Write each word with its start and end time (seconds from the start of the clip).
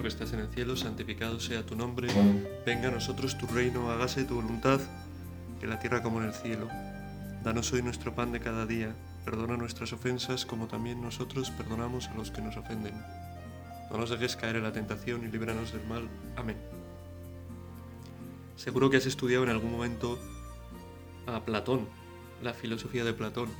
Nuestro 0.00 0.18
que 0.18 0.24
estás 0.24 0.38
en 0.38 0.46
el 0.46 0.54
cielo, 0.54 0.76
santificado 0.76 1.38
sea 1.40 1.66
tu 1.66 1.76
nombre, 1.76 2.08
venga 2.64 2.88
a 2.88 2.90
nosotros 2.90 3.36
tu 3.36 3.46
reino, 3.46 3.90
hágase 3.90 4.24
tu 4.24 4.36
voluntad, 4.36 4.80
en 5.60 5.68
la 5.68 5.78
tierra 5.78 6.02
como 6.02 6.22
en 6.22 6.28
el 6.28 6.32
cielo. 6.32 6.68
Danos 7.44 7.70
hoy 7.74 7.82
nuestro 7.82 8.14
pan 8.14 8.32
de 8.32 8.40
cada 8.40 8.64
día, 8.64 8.96
perdona 9.26 9.58
nuestras 9.58 9.92
ofensas 9.92 10.46
como 10.46 10.68
también 10.68 11.02
nosotros 11.02 11.50
perdonamos 11.50 12.08
a 12.08 12.14
los 12.14 12.30
que 12.30 12.40
nos 12.40 12.56
ofenden. 12.56 12.94
No 13.90 13.98
nos 13.98 14.08
dejes 14.08 14.36
caer 14.36 14.56
en 14.56 14.62
la 14.62 14.72
tentación 14.72 15.22
y 15.22 15.28
líbranos 15.30 15.70
del 15.72 15.86
mal. 15.86 16.08
Amén. 16.34 16.56
Seguro 18.56 18.88
que 18.88 18.96
has 18.96 19.06
estudiado 19.06 19.44
en 19.44 19.50
algún 19.50 19.70
momento 19.70 20.18
a 21.26 21.44
Platón, 21.44 21.86
la 22.42 22.54
filosofía 22.54 23.04
de 23.04 23.12
Platón, 23.12 23.50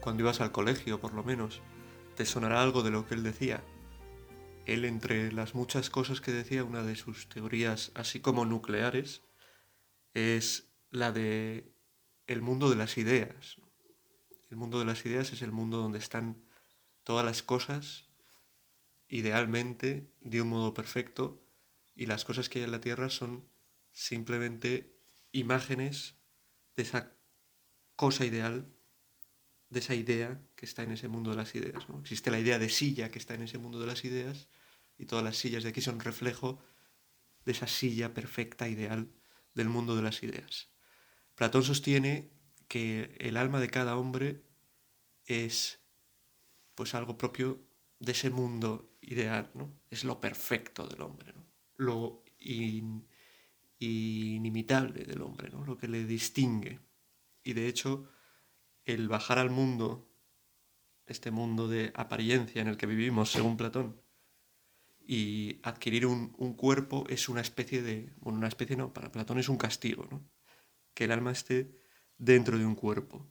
cuando 0.00 0.22
ibas 0.22 0.42
al 0.42 0.52
colegio 0.52 1.00
por 1.00 1.14
lo 1.14 1.24
menos. 1.24 1.62
Te 2.14 2.26
sonará 2.26 2.60
algo 2.62 2.82
de 2.82 2.90
lo 2.90 3.06
que 3.06 3.14
él 3.14 3.22
decía, 3.22 3.62
él, 4.66 4.84
entre 4.84 5.32
las 5.32 5.54
muchas 5.54 5.90
cosas 5.90 6.20
que 6.20 6.32
decía, 6.32 6.64
una 6.64 6.82
de 6.82 6.96
sus 6.96 7.28
teorías, 7.28 7.92
así 7.94 8.20
como 8.20 8.44
nucleares, 8.44 9.22
es 10.14 10.68
la 10.90 11.12
de 11.12 11.72
el 12.26 12.42
mundo 12.42 12.68
de 12.70 12.76
las 12.76 12.98
ideas. 12.98 13.56
El 14.50 14.56
mundo 14.56 14.78
de 14.78 14.84
las 14.84 15.04
ideas 15.06 15.32
es 15.32 15.42
el 15.42 15.52
mundo 15.52 15.78
donde 15.78 15.98
están 15.98 16.42
todas 17.04 17.24
las 17.24 17.42
cosas 17.42 18.06
idealmente 19.08 20.10
de 20.20 20.42
un 20.42 20.48
modo 20.48 20.74
perfecto 20.74 21.40
y 21.94 22.06
las 22.06 22.24
cosas 22.24 22.48
que 22.48 22.58
hay 22.58 22.64
en 22.64 22.72
la 22.72 22.80
Tierra 22.80 23.10
son 23.10 23.48
simplemente 23.92 24.92
imágenes 25.32 26.16
de 26.76 26.82
esa 26.82 27.12
cosa 27.94 28.24
ideal, 28.24 28.66
de 29.70 29.78
esa 29.80 29.94
idea 29.94 30.40
que 30.54 30.66
está 30.66 30.82
en 30.82 30.92
ese 30.92 31.08
mundo 31.08 31.30
de 31.30 31.36
las 31.36 31.54
ideas. 31.54 31.88
¿no? 31.88 32.00
Existe 32.00 32.30
la 32.30 32.40
idea 32.40 32.58
de 32.58 32.68
silla 32.68 33.10
que 33.10 33.18
está 33.18 33.34
en 33.34 33.42
ese 33.42 33.58
mundo 33.58 33.80
de 33.80 33.86
las 33.86 34.04
ideas 34.04 34.48
y 34.98 35.06
todas 35.06 35.24
las 35.24 35.36
sillas 35.36 35.62
de 35.62 35.70
aquí 35.70 35.80
son 35.80 36.00
reflejo 36.00 36.62
de 37.44 37.52
esa 37.52 37.66
silla 37.66 38.14
perfecta, 38.14 38.68
ideal 38.68 39.10
del 39.54 39.68
mundo 39.68 39.96
de 39.96 40.02
las 40.02 40.22
ideas. 40.22 40.68
Platón 41.34 41.62
sostiene 41.62 42.30
que 42.68 43.16
el 43.20 43.36
alma 43.36 43.60
de 43.60 43.70
cada 43.70 43.96
hombre 43.96 44.42
es 45.24 45.80
pues 46.74 46.94
algo 46.94 47.16
propio 47.16 47.62
de 47.98 48.12
ese 48.12 48.30
mundo 48.30 48.96
ideal, 49.00 49.50
¿no? 49.54 49.72
Es 49.90 50.04
lo 50.04 50.20
perfecto 50.20 50.86
del 50.86 51.00
hombre. 51.02 51.32
Lo 51.76 52.24
inimitable 53.78 55.04
del 55.04 55.22
hombre, 55.22 55.50
¿no? 55.50 55.64
Lo 55.64 55.76
que 55.76 55.88
le 55.88 56.04
distingue. 56.04 56.80
Y 57.42 57.52
de 57.52 57.68
hecho, 57.68 58.10
el 58.84 59.08
bajar 59.08 59.38
al 59.38 59.50
mundo, 59.50 60.08
este 61.06 61.30
mundo 61.30 61.68
de 61.68 61.92
apariencia 61.94 62.60
en 62.60 62.68
el 62.68 62.76
que 62.76 62.86
vivimos, 62.86 63.30
según 63.30 63.56
Platón, 63.56 64.00
y 65.06 65.60
adquirir 65.62 66.06
un, 66.06 66.28
cuerpo 66.54 67.04
es 67.08 67.28
una 67.28 67.40
especie 67.40 67.82
de, 67.82 68.12
bueno, 68.18 68.38
una 68.38 68.48
especie 68.48 68.76
no, 68.76 68.92
para 68.92 69.12
Platón 69.12 69.38
es 69.38 69.48
un 69.48 69.56
castigo, 69.56 70.06
¿no? 70.10 70.28
Que 70.94 71.04
el 71.04 71.12
alma 71.12 71.30
esté 71.30 71.70
dentro 72.18 72.58
de 72.58 72.66
un 72.66 72.74
cuerpo. 72.74 73.28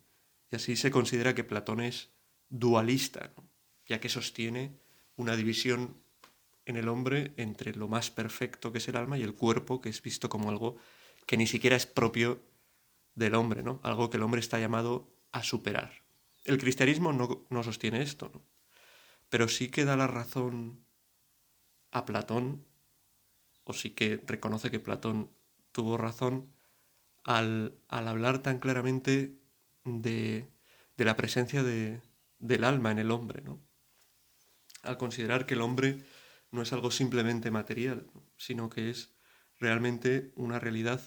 Y 0.52 0.56
así 0.56 0.76
se 0.76 0.92
considera 0.92 1.36
que 1.36 1.44
Platón 1.44 1.82
es 1.82 2.12
dualista, 2.50 3.34
ya 3.86 4.00
que 4.00 4.10
sostiene 4.10 4.80
una 5.18 5.36
división 5.36 6.02
en 6.66 6.78
el 6.78 6.88
hombre 6.88 7.34
entre 7.38 7.74
lo 7.76 7.88
más 7.88 8.10
perfecto 8.10 8.72
que 8.72 8.78
es 8.78 8.88
el 8.88 8.96
alma 8.96 9.18
y 9.18 9.24
el 9.24 9.36
cuerpo, 9.36 9.82
que 9.82 9.90
es 9.90 10.02
visto 10.02 10.30
como 10.30 10.50
algo 10.50 10.78
que 11.26 11.38
ni 11.38 11.48
siquiera 11.48 11.76
es 11.76 11.86
propio 11.86 12.42
del 13.16 13.36
hombre, 13.36 13.64
¿no? 13.64 13.80
Algo 13.84 14.10
que 14.10 14.18
el 14.18 14.24
hombre 14.24 14.40
está 14.40 14.60
llamado 14.60 15.14
a 15.32 15.44
superar. 15.44 16.04
El 16.46 16.58
cristianismo 16.58 17.12
no, 17.12 17.46
no 17.50 17.64
sostiene 17.64 18.02
esto, 18.02 18.32
¿no? 18.34 18.46
Pero 19.30 19.48
sí 19.48 19.70
que 19.70 19.86
da 19.86 19.98
la 19.98 20.08
razón 20.08 20.85
a 21.96 22.04
Platón, 22.04 22.66
o 23.64 23.72
sí 23.72 23.92
que 23.92 24.22
reconoce 24.28 24.70
que 24.70 24.82
Platón 24.82 25.32
tuvo 25.72 25.96
razón 25.96 26.54
al, 27.24 27.80
hablar 27.88 28.40
tan 28.40 28.60
claramente 28.60 29.40
de, 29.86 30.50
la 30.98 31.16
presencia 31.16 31.64
de, 31.64 32.02
del 32.38 32.66
alma 32.66 32.92
en 32.92 33.00
el 33.00 33.12
hombre, 33.12 33.42
¿no? 33.42 33.62
al 34.84 34.98
considerar 34.98 35.46
que 35.46 35.54
el 35.54 35.62
hombre 35.62 36.04
no 36.52 36.62
es 36.62 36.74
algo 36.74 36.92
simplemente 36.92 37.50
material, 37.50 38.06
sino 38.36 38.70
que 38.70 38.90
es 38.90 39.16
realmente 39.58 40.34
una 40.36 40.60
realidad 40.60 41.02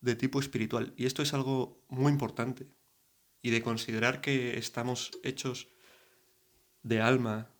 de 0.00 0.16
tipo 0.16 0.40
espiritual. 0.40 0.94
Y 0.96 1.04
esto 1.04 1.22
es 1.22 1.34
algo 1.34 1.84
muy 1.88 2.10
importante. 2.10 2.66
Y 3.42 3.50
de 3.50 3.62
considerar 3.62 4.22
que 4.22 4.56
estamos 4.58 5.12
hechos 5.22 5.68
de 6.82 7.00
alma, 7.00 7.50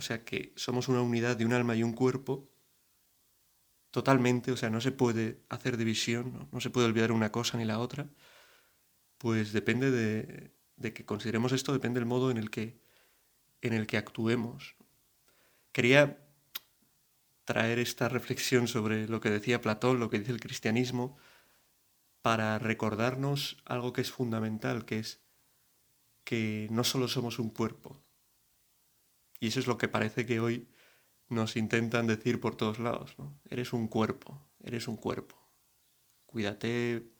o 0.00 0.02
sea 0.02 0.24
que 0.24 0.54
somos 0.56 0.88
una 0.88 1.02
unidad 1.02 1.36
de 1.36 1.44
un 1.44 1.52
alma 1.52 1.76
y 1.76 1.82
un 1.82 1.92
cuerpo, 1.92 2.48
totalmente, 3.90 4.50
o 4.50 4.56
sea, 4.56 4.70
no 4.70 4.80
se 4.80 4.92
puede 4.92 5.42
hacer 5.50 5.76
división, 5.76 6.48
no, 6.50 6.60
se 6.60 6.70
puede 6.70 6.86
olvidar 6.86 7.12
una 7.12 7.30
cosa 7.30 7.58
ni 7.58 7.66
la 7.66 7.78
otra, 7.78 8.08
pues 9.18 9.52
depende 9.52 9.90
de, 9.90 10.92
que 10.94 11.04
consideremos 11.04 11.52
esto, 11.52 11.74
depende 11.74 12.00
del 12.00 12.06
modo 12.06 12.30
en 12.30 12.38
el 12.38 12.48
que, 12.48 12.80
en 13.60 13.74
el 13.74 13.86
que 13.86 13.98
actuemos. 13.98 14.74
Quería 15.70 16.26
traer 17.44 17.78
esta 17.78 18.08
reflexión 18.08 18.68
sobre 18.68 19.06
lo 19.06 19.20
que 19.20 19.28
decía 19.28 19.60
Platón, 19.60 20.00
lo 20.00 20.08
que 20.08 20.20
dice 20.20 20.32
el 20.32 20.40
cristianismo, 20.40 21.18
para 22.22 22.58
recordarnos 22.58 23.58
algo 23.66 23.92
que 23.92 24.00
es 24.00 24.10
fundamental, 24.10 24.86
que 24.86 24.98
es 24.98 25.20
que 26.24 26.68
no 26.70 26.84
solo 26.84 27.06
somos 27.06 27.38
un 27.38 27.50
cuerpo, 27.50 28.02
y 29.40 29.48
eso 29.48 29.58
es 29.58 29.66
lo 29.66 29.78
que 29.78 29.88
parece 29.88 30.26
que 30.26 30.38
hoy 30.38 30.68
nos 31.28 31.56
intentan 31.56 32.06
decir 32.06 32.40
por 32.40 32.56
todos 32.56 32.78
lados. 32.78 33.14
¿no? 33.18 33.40
Eres 33.48 33.72
un 33.72 33.88
cuerpo, 33.88 34.46
eres 34.62 34.86
un 34.86 34.96
cuerpo. 34.96 35.36
Cuídate, 36.26 37.10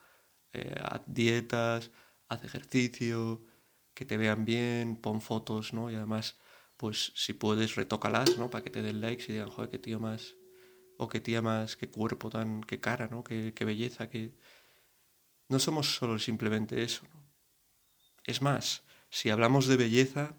eh, 0.53 0.75
haz 0.83 1.03
dietas, 1.07 1.91
haz 2.29 2.45
ejercicio, 2.45 3.43
que 3.95 4.05
te 4.05 4.17
vean 4.17 4.45
bien, 4.45 4.97
pon 4.97 5.21
fotos, 5.21 5.73
¿no? 5.73 5.91
Y 5.91 5.95
además, 5.95 6.39
pues 6.77 7.13
si 7.17 7.33
puedes, 7.33 7.75
retócalas, 7.75 8.39
¿no? 8.39 8.51
Para 8.51 8.63
que 8.63 8.71
te 8.71 8.83
den 8.83 9.01
likes 9.01 9.25
y 9.29 9.33
digan, 9.33 9.51
joder, 9.51 9.71
qué 9.71 9.79
tío 9.79 9.99
más, 9.99 10.37
o 10.97 11.09
qué 11.09 11.21
tía 11.21 11.43
más, 11.43 11.77
qué 11.77 11.91
cuerpo 11.91 12.31
tan, 12.31 12.63
qué 12.63 12.81
cara, 12.81 13.09
¿no? 13.09 13.25
Qué, 13.25 13.53
qué 13.55 13.65
belleza, 13.65 14.09
que... 14.09 14.33
No 15.49 15.59
somos 15.59 15.97
solo 15.97 16.19
simplemente 16.19 16.83
eso. 16.83 17.03
Es 18.25 18.41
más, 18.41 18.85
si 19.09 19.31
hablamos 19.31 19.67
de 19.67 19.77
belleza, 19.77 20.37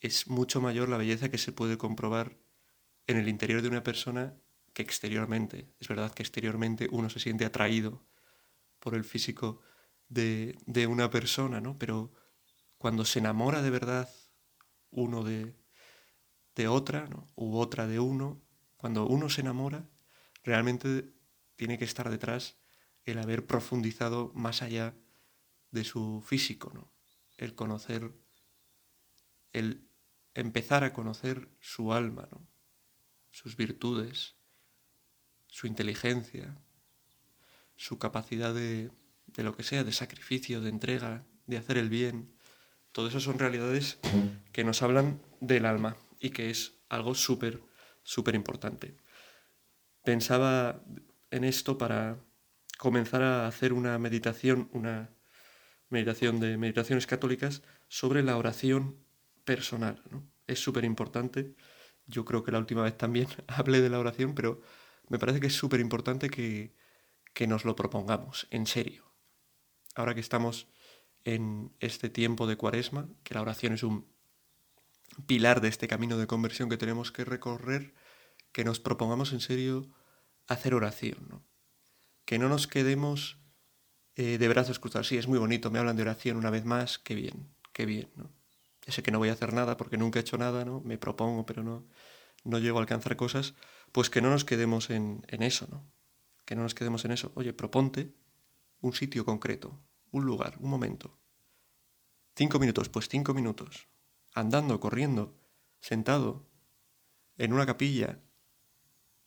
es 0.00 0.28
mucho 0.28 0.60
mayor 0.60 0.88
la 0.88 0.96
belleza 0.96 1.30
que 1.30 1.38
se 1.38 1.52
puede 1.52 1.78
comprobar 1.78 2.38
en 3.06 3.16
el 3.16 3.28
interior 3.28 3.62
de 3.62 3.68
una 3.68 3.82
persona 3.82 4.34
que 4.72 4.82
exteriormente. 4.82 5.68
Es 5.78 5.88
verdad 5.88 6.12
que 6.12 6.22
exteriormente 6.22 6.88
uno 6.90 7.10
se 7.10 7.20
siente 7.20 7.44
atraído 7.44 8.04
por 8.78 8.94
el 8.94 9.04
físico 9.04 9.60
de, 10.08 10.56
una 10.88 11.10
persona, 11.10 11.60
¿no? 11.60 11.78
Pero 11.78 12.12
cuando 12.78 13.04
se 13.04 13.18
enamora 13.18 13.62
de 13.62 13.70
verdad 13.70 14.08
uno 14.90 15.22
de, 15.22 15.54
de 16.56 16.68
otra, 16.68 17.06
¿no? 17.06 17.28
u 17.36 17.58
otra 17.58 17.86
de 17.86 18.00
uno, 18.00 18.42
cuando 18.76 19.06
uno 19.06 19.28
se 19.28 19.42
enamora, 19.42 19.88
realmente 20.42 21.12
tiene 21.56 21.78
que 21.78 21.84
estar 21.84 22.10
detrás 22.10 22.56
el 23.04 23.18
haber 23.18 23.46
profundizado 23.46 24.32
más 24.34 24.62
allá 24.62 24.94
de 25.70 25.84
su 25.84 26.22
físico, 26.26 26.72
¿no? 26.74 26.92
el 27.36 27.54
conocer, 27.54 28.12
el 29.52 29.89
empezar 30.40 30.84
a 30.84 30.92
conocer 30.92 31.48
su 31.60 31.92
alma, 31.92 32.28
sus 33.30 33.56
virtudes, 33.56 34.34
su 35.46 35.66
inteligencia, 35.66 36.56
su 37.76 37.98
capacidad 37.98 38.54
de, 38.54 38.90
de 39.26 39.42
lo 39.42 39.56
que 39.56 39.62
sea, 39.62 39.84
de 39.84 39.92
sacrificio, 39.92 40.60
de 40.60 40.70
entrega, 40.70 41.24
de 41.46 41.56
hacer 41.56 41.78
el 41.78 41.88
bien. 41.88 42.32
Todo 42.92 43.08
eso 43.08 43.20
son 43.20 43.38
realidades 43.38 43.98
que 44.52 44.64
nos 44.64 44.82
hablan 44.82 45.20
del 45.40 45.66
alma 45.66 45.96
y 46.18 46.30
que 46.30 46.50
es 46.50 46.74
algo 46.88 47.14
súper, 47.14 47.62
súper 48.02 48.34
importante. 48.34 48.96
Pensaba 50.04 50.82
en 51.30 51.44
esto 51.44 51.78
para 51.78 52.18
comenzar 52.78 53.22
a 53.22 53.46
hacer 53.46 53.72
una 53.72 53.98
meditación, 53.98 54.68
una 54.72 55.10
meditación 55.88 56.40
de 56.40 56.56
meditaciones 56.56 57.06
católicas 57.06 57.62
sobre 57.88 58.22
la 58.22 58.36
oración 58.36 58.96
personal. 59.44 60.02
¿no? 60.10 60.28
Es 60.46 60.60
súper 60.60 60.84
importante. 60.84 61.54
Yo 62.06 62.24
creo 62.24 62.42
que 62.42 62.52
la 62.52 62.58
última 62.58 62.82
vez 62.82 62.96
también 62.96 63.28
hablé 63.48 63.80
de 63.80 63.90
la 63.90 63.98
oración, 63.98 64.34
pero 64.34 64.60
me 65.08 65.18
parece 65.18 65.40
que 65.40 65.48
es 65.48 65.54
súper 65.54 65.80
importante 65.80 66.30
que, 66.30 66.74
que 67.34 67.46
nos 67.46 67.64
lo 67.64 67.76
propongamos, 67.76 68.46
en 68.50 68.66
serio. 68.66 69.12
Ahora 69.94 70.14
que 70.14 70.20
estamos 70.20 70.68
en 71.24 71.74
este 71.80 72.08
tiempo 72.08 72.46
de 72.46 72.56
cuaresma, 72.56 73.08
que 73.24 73.34
la 73.34 73.42
oración 73.42 73.74
es 73.74 73.82
un 73.82 74.06
pilar 75.26 75.60
de 75.60 75.68
este 75.68 75.88
camino 75.88 76.16
de 76.16 76.26
conversión 76.26 76.68
que 76.68 76.76
tenemos 76.76 77.12
que 77.12 77.24
recorrer, 77.24 77.94
que 78.52 78.64
nos 78.64 78.80
propongamos 78.80 79.32
en 79.32 79.40
serio 79.40 79.90
hacer 80.46 80.74
oración. 80.74 81.44
Que 82.24 82.38
no 82.38 82.48
nos 82.48 82.66
quedemos 82.66 83.38
eh, 84.14 84.38
de 84.38 84.48
brazos 84.48 84.78
cruzados. 84.78 85.08
Sí, 85.08 85.16
es 85.16 85.28
muy 85.28 85.38
bonito, 85.38 85.70
me 85.70 85.78
hablan 85.78 85.96
de 85.96 86.02
oración 86.02 86.36
una 86.36 86.50
vez 86.50 86.64
más, 86.64 86.98
qué 86.98 87.14
bien, 87.14 87.54
qué 87.72 87.86
bien, 87.86 88.10
¿no? 88.16 88.39
Sé 88.88 89.02
que 89.02 89.10
no 89.10 89.18
voy 89.18 89.28
a 89.28 89.32
hacer 89.32 89.52
nada 89.52 89.76
porque 89.76 89.96
nunca 89.96 90.18
he 90.18 90.22
hecho 90.22 90.38
nada, 90.38 90.64
¿no? 90.64 90.80
Me 90.80 90.98
propongo, 90.98 91.46
pero 91.46 91.62
no, 91.62 91.86
no 92.44 92.58
llego 92.58 92.78
a 92.78 92.80
alcanzar 92.80 93.16
cosas, 93.16 93.54
pues 93.92 94.10
que 94.10 94.20
no 94.20 94.30
nos 94.30 94.44
quedemos 94.44 94.90
en, 94.90 95.24
en 95.28 95.42
eso, 95.42 95.66
¿no? 95.70 95.90
Que 96.44 96.56
no 96.56 96.62
nos 96.62 96.74
quedemos 96.74 97.04
en 97.04 97.12
eso. 97.12 97.32
Oye, 97.34 97.52
proponte 97.52 98.14
un 98.80 98.92
sitio 98.92 99.24
concreto, 99.24 99.80
un 100.10 100.24
lugar, 100.24 100.56
un 100.60 100.70
momento. 100.70 101.18
Cinco 102.34 102.58
minutos, 102.58 102.88
pues 102.88 103.08
cinco 103.08 103.34
minutos. 103.34 103.88
Andando, 104.34 104.80
corriendo, 104.80 105.36
sentado, 105.80 106.48
en 107.36 107.52
una 107.52 107.66
capilla, 107.66 108.20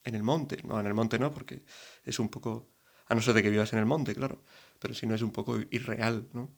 en 0.04 0.16
el 0.16 0.24
monte. 0.24 0.62
No, 0.64 0.80
en 0.80 0.88
el 0.88 0.94
monte 0.94 1.20
no, 1.20 1.32
porque 1.32 1.66
es 2.04 2.20
un 2.20 2.30
poco... 2.30 2.70
A 3.08 3.16
no 3.16 3.22
ser 3.22 3.34
de 3.34 3.44
que 3.44 3.50
vivas 3.50 3.74
en 3.74 3.80
el 3.80 3.86
monte, 3.86 4.16
claro. 4.16 4.44
Pero 4.80 4.94
si 4.94 5.06
no 5.06 5.14
es 5.14 5.22
un 5.22 5.32
poco 5.32 5.60
irreal, 5.72 6.30
¿no? 6.34 6.56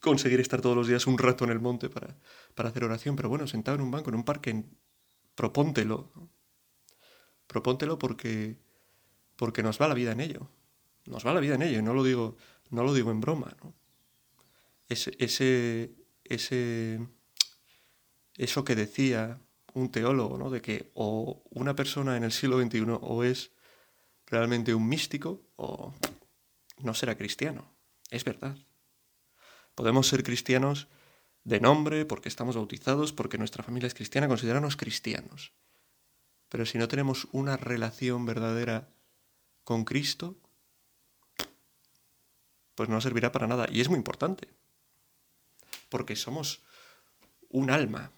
Conseguir 0.00 0.40
estar 0.40 0.60
todos 0.60 0.76
los 0.76 0.88
días 0.88 1.06
un 1.06 1.18
rato 1.18 1.44
en 1.44 1.50
el 1.50 1.60
monte 1.60 1.88
para, 1.88 2.16
para 2.54 2.70
hacer 2.70 2.84
oración. 2.84 3.16
Pero 3.16 3.28
bueno, 3.28 3.46
sentado 3.46 3.76
en 3.76 3.82
un 3.82 3.90
banco, 3.90 4.10
en 4.10 4.16
un 4.16 4.24
parque, 4.24 4.64
propóntelo. 5.34 6.10
Propóntelo 7.46 7.98
porque, 7.98 8.56
porque 9.36 9.62
nos 9.62 9.80
va 9.80 9.88
la 9.88 9.94
vida 9.94 10.12
en 10.12 10.20
ello. 10.20 10.50
Nos 11.06 11.26
va 11.26 11.34
la 11.34 11.40
vida 11.40 11.54
en 11.54 11.62
ello. 11.62 11.78
Y 11.78 11.82
no 11.82 11.94
lo 11.94 12.02
digo, 12.02 12.36
no 12.70 12.84
lo 12.84 12.94
digo 12.94 13.10
en 13.10 13.20
broma, 13.20 13.54
¿no? 13.62 13.74
Ese, 14.88 15.14
ese, 15.18 15.94
ese, 16.24 17.06
eso 18.36 18.64
que 18.64 18.74
decía 18.74 19.40
un 19.74 19.90
teólogo, 19.90 20.38
¿no? 20.38 20.50
De 20.50 20.60
que 20.60 20.90
o 20.94 21.42
una 21.50 21.76
persona 21.76 22.16
en 22.16 22.24
el 22.24 22.32
siglo 22.32 22.60
XXI 22.60 22.84
o 22.88 23.22
es 23.22 23.52
realmente 24.26 24.74
un 24.74 24.88
místico 24.88 25.42
o 25.56 25.92
no 26.78 26.94
será 26.94 27.16
cristiano. 27.16 27.72
Es 28.10 28.24
verdad. 28.24 28.56
Podemos 29.80 30.08
ser 30.08 30.22
cristianos 30.22 30.88
de 31.42 31.58
nombre, 31.58 32.04
porque 32.04 32.28
estamos 32.28 32.54
bautizados, 32.54 33.14
porque 33.14 33.38
nuestra 33.38 33.64
familia 33.64 33.86
es 33.86 33.94
cristiana, 33.94 34.28
considerarnos 34.28 34.76
cristianos. 34.76 35.54
Pero 36.50 36.66
si 36.66 36.76
no 36.76 36.86
tenemos 36.86 37.28
una 37.32 37.56
relación 37.56 38.26
verdadera 38.26 38.90
con 39.64 39.86
Cristo, 39.86 40.36
pues 42.74 42.90
no 42.90 43.00
servirá 43.00 43.32
para 43.32 43.46
nada. 43.46 43.68
Y 43.72 43.80
es 43.80 43.88
muy 43.88 43.96
importante, 43.96 44.50
porque 45.88 46.14
somos 46.14 46.60
un 47.48 47.70
alma, 47.70 48.10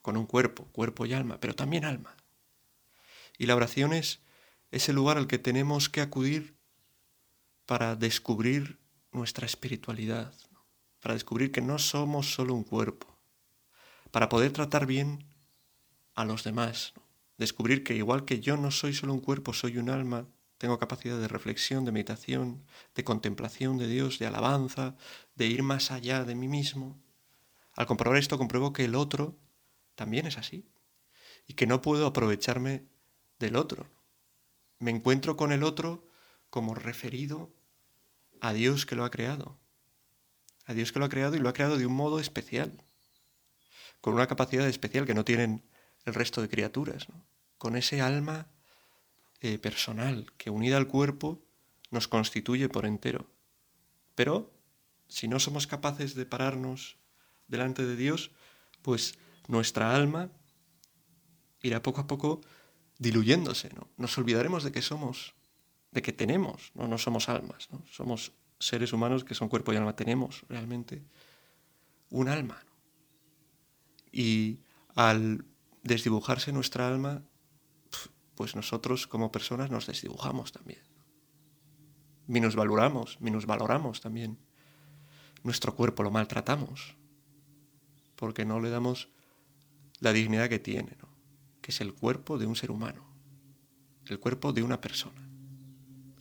con 0.00 0.16
un 0.16 0.24
cuerpo, 0.24 0.64
cuerpo 0.72 1.04
y 1.04 1.12
alma, 1.12 1.38
pero 1.40 1.54
también 1.54 1.84
alma. 1.84 2.16
Y 3.36 3.44
la 3.44 3.54
oración 3.54 3.92
es 3.92 4.20
ese 4.70 4.94
lugar 4.94 5.18
al 5.18 5.26
que 5.26 5.38
tenemos 5.38 5.90
que 5.90 6.00
acudir 6.00 6.56
para 7.66 7.96
descubrir 7.96 8.80
nuestra 9.12 9.46
espiritualidad, 9.46 10.32
para 11.00 11.14
descubrir 11.14 11.50
que 11.52 11.60
no 11.60 11.78
somos 11.78 12.34
solo 12.34 12.54
un 12.54 12.64
cuerpo, 12.64 13.06
para 14.10 14.28
poder 14.28 14.52
tratar 14.52 14.86
bien 14.86 15.24
a 16.14 16.24
los 16.24 16.44
demás, 16.44 16.94
descubrir 17.38 17.84
que 17.84 17.94
igual 17.94 18.24
que 18.24 18.40
yo 18.40 18.56
no 18.56 18.70
soy 18.70 18.92
solo 18.92 19.14
un 19.14 19.20
cuerpo, 19.20 19.52
soy 19.52 19.78
un 19.78 19.90
alma, 19.90 20.26
tengo 20.58 20.78
capacidad 20.78 21.18
de 21.18 21.26
reflexión, 21.26 21.86
de 21.86 21.92
meditación, 21.92 22.66
de 22.94 23.02
contemplación 23.02 23.78
de 23.78 23.86
Dios, 23.86 24.18
de 24.18 24.26
alabanza, 24.26 24.94
de 25.34 25.46
ir 25.46 25.62
más 25.62 25.90
allá 25.90 26.24
de 26.24 26.34
mí 26.34 26.48
mismo. 26.48 27.00
Al 27.76 27.86
comprobar 27.86 28.18
esto 28.18 28.36
compruebo 28.36 28.74
que 28.74 28.84
el 28.84 28.94
otro 28.94 29.38
también 29.94 30.26
es 30.26 30.36
así. 30.36 30.68
Y 31.46 31.54
que 31.54 31.66
no 31.66 31.80
puedo 31.80 32.06
aprovecharme 32.06 32.84
del 33.38 33.56
otro. 33.56 33.86
Me 34.78 34.90
encuentro 34.90 35.34
con 35.36 35.50
el 35.50 35.64
otro 35.64 36.04
como 36.50 36.74
referido 36.74 37.50
a 38.40 38.52
Dios 38.52 38.86
que 38.86 38.96
lo 38.96 39.04
ha 39.04 39.10
creado. 39.10 39.58
A 40.66 40.74
Dios 40.74 40.92
que 40.92 40.98
lo 40.98 41.04
ha 41.04 41.08
creado 41.08 41.36
y 41.36 41.38
lo 41.38 41.48
ha 41.48 41.52
creado 41.52 41.78
de 41.78 41.86
un 41.86 41.94
modo 41.94 42.20
especial. 42.20 42.84
Con 44.00 44.14
una 44.14 44.26
capacidad 44.26 44.66
especial 44.68 45.06
que 45.06 45.14
no 45.14 45.24
tienen 45.24 45.62
el 46.04 46.14
resto 46.14 46.42
de 46.42 46.48
criaturas. 46.48 47.06
Con 47.58 47.76
ese 47.76 48.00
alma 48.00 48.46
eh, 49.40 49.58
personal 49.58 50.32
que 50.36 50.50
unida 50.50 50.76
al 50.76 50.86
cuerpo 50.86 51.42
nos 51.90 52.08
constituye 52.08 52.68
por 52.68 52.86
entero. 52.86 53.30
Pero 54.14 54.52
si 55.08 55.28
no 55.28 55.40
somos 55.40 55.66
capaces 55.66 56.14
de 56.14 56.26
pararnos 56.26 56.96
delante 57.48 57.84
de 57.84 57.96
Dios, 57.96 58.30
pues 58.82 59.18
nuestra 59.48 59.94
alma 59.94 60.30
irá 61.62 61.82
poco 61.82 62.00
a 62.00 62.06
poco 62.06 62.40
diluyéndose, 62.98 63.70
¿no? 63.74 63.88
Nos 63.96 64.16
olvidaremos 64.18 64.62
de 64.62 64.72
que 64.72 64.82
somos, 64.82 65.34
de 65.90 66.02
que 66.02 66.12
tenemos, 66.12 66.72
no, 66.74 66.86
no 66.86 66.98
somos 66.98 67.28
almas, 67.28 67.68
¿no? 67.70 67.82
Somos 67.90 68.32
seres 68.58 68.92
humanos 68.92 69.24
que 69.24 69.34
son 69.34 69.48
cuerpo 69.48 69.72
y 69.72 69.76
alma, 69.76 69.96
tenemos 69.96 70.44
realmente 70.48 71.02
un 72.10 72.28
alma. 72.28 72.62
Y 74.12 74.60
al 74.94 75.44
desdibujarse 75.82 76.52
nuestra 76.52 76.88
alma, 76.88 77.22
pues 78.34 78.54
nosotros 78.56 79.06
como 79.06 79.32
personas 79.32 79.70
nos 79.70 79.86
desdibujamos 79.86 80.52
también. 80.52 80.80
Minusvaloramos, 82.26 83.18
valoramos 83.46 84.00
también. 84.00 84.38
Nuestro 85.42 85.74
cuerpo 85.74 86.02
lo 86.02 86.10
maltratamos, 86.10 86.96
porque 88.14 88.44
no 88.44 88.60
le 88.60 88.70
damos 88.70 89.08
la 90.00 90.12
dignidad 90.12 90.48
que 90.48 90.58
tiene, 90.58 90.96
¿no? 91.02 91.08
que 91.60 91.70
es 91.70 91.80
el 91.80 91.94
cuerpo 91.94 92.38
de 92.38 92.46
un 92.46 92.56
ser 92.56 92.70
humano, 92.70 93.04
el 94.06 94.18
cuerpo 94.18 94.52
de 94.52 94.62
una 94.62 94.80
persona, 94.80 95.29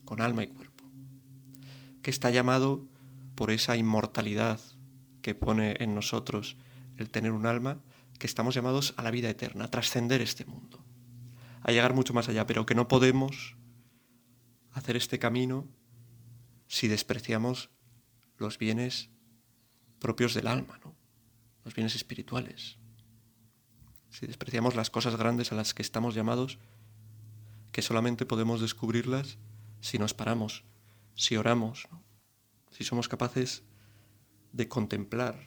con 0.10 0.22
alma 0.22 0.44
y 0.44 0.48
cuerpo, 0.48 0.84
que 2.02 2.10
está 2.10 2.32
llamado 2.32 2.88
por 3.36 3.52
esa 3.52 3.78
inmortalidad 3.78 4.60
que 5.22 5.36
pone 5.36 5.76
en 5.80 5.94
nosotros 5.94 6.58
el 6.98 7.12
tener 7.12 7.32
un 7.32 7.46
alma, 7.46 7.80
que 8.18 8.26
estamos 8.26 8.56
llamados 8.56 8.96
a 8.98 9.04
la 9.04 9.12
vida 9.12 9.30
eterna, 9.30 9.66
a 9.66 9.70
trascender 9.70 10.20
este 10.22 10.46
mundo, 10.46 10.84
a 11.62 11.72
llegar 11.72 11.94
mucho 11.94 12.16
más 12.16 12.28
allá, 12.28 12.48
pero 12.48 12.66
que 12.66 12.74
no 12.74 12.88
podemos 12.88 13.56
hacer 14.72 14.98
este 14.98 15.20
camino 15.20 15.68
si 16.66 16.88
despreciamos 16.88 17.70
los 18.40 18.58
bienes 18.58 19.12
propios 20.00 20.34
del 20.34 20.48
alma, 20.48 20.80
¿no? 20.84 20.96
los 21.64 21.76
bienes 21.76 21.94
espirituales 21.94 22.80
si 24.10 24.26
despreciamos 24.26 24.76
las 24.76 24.90
cosas 24.90 25.16
grandes 25.18 25.52
a 25.52 25.56
las 25.56 25.76
que 25.76 25.84
estamos 25.84 26.16
llamados, 26.16 26.58
que 27.72 27.84
solamente 27.84 28.26
podemos 28.26 28.60
descubrirlas 28.60 29.38
si 29.82 29.98
nos 29.98 30.14
paramos, 30.14 30.66
si 31.16 31.38
oramos, 31.38 31.88
si 32.72 32.84
somos 32.84 33.08
capaces 33.08 33.64
de 34.52 34.68
contemplar, 34.68 35.40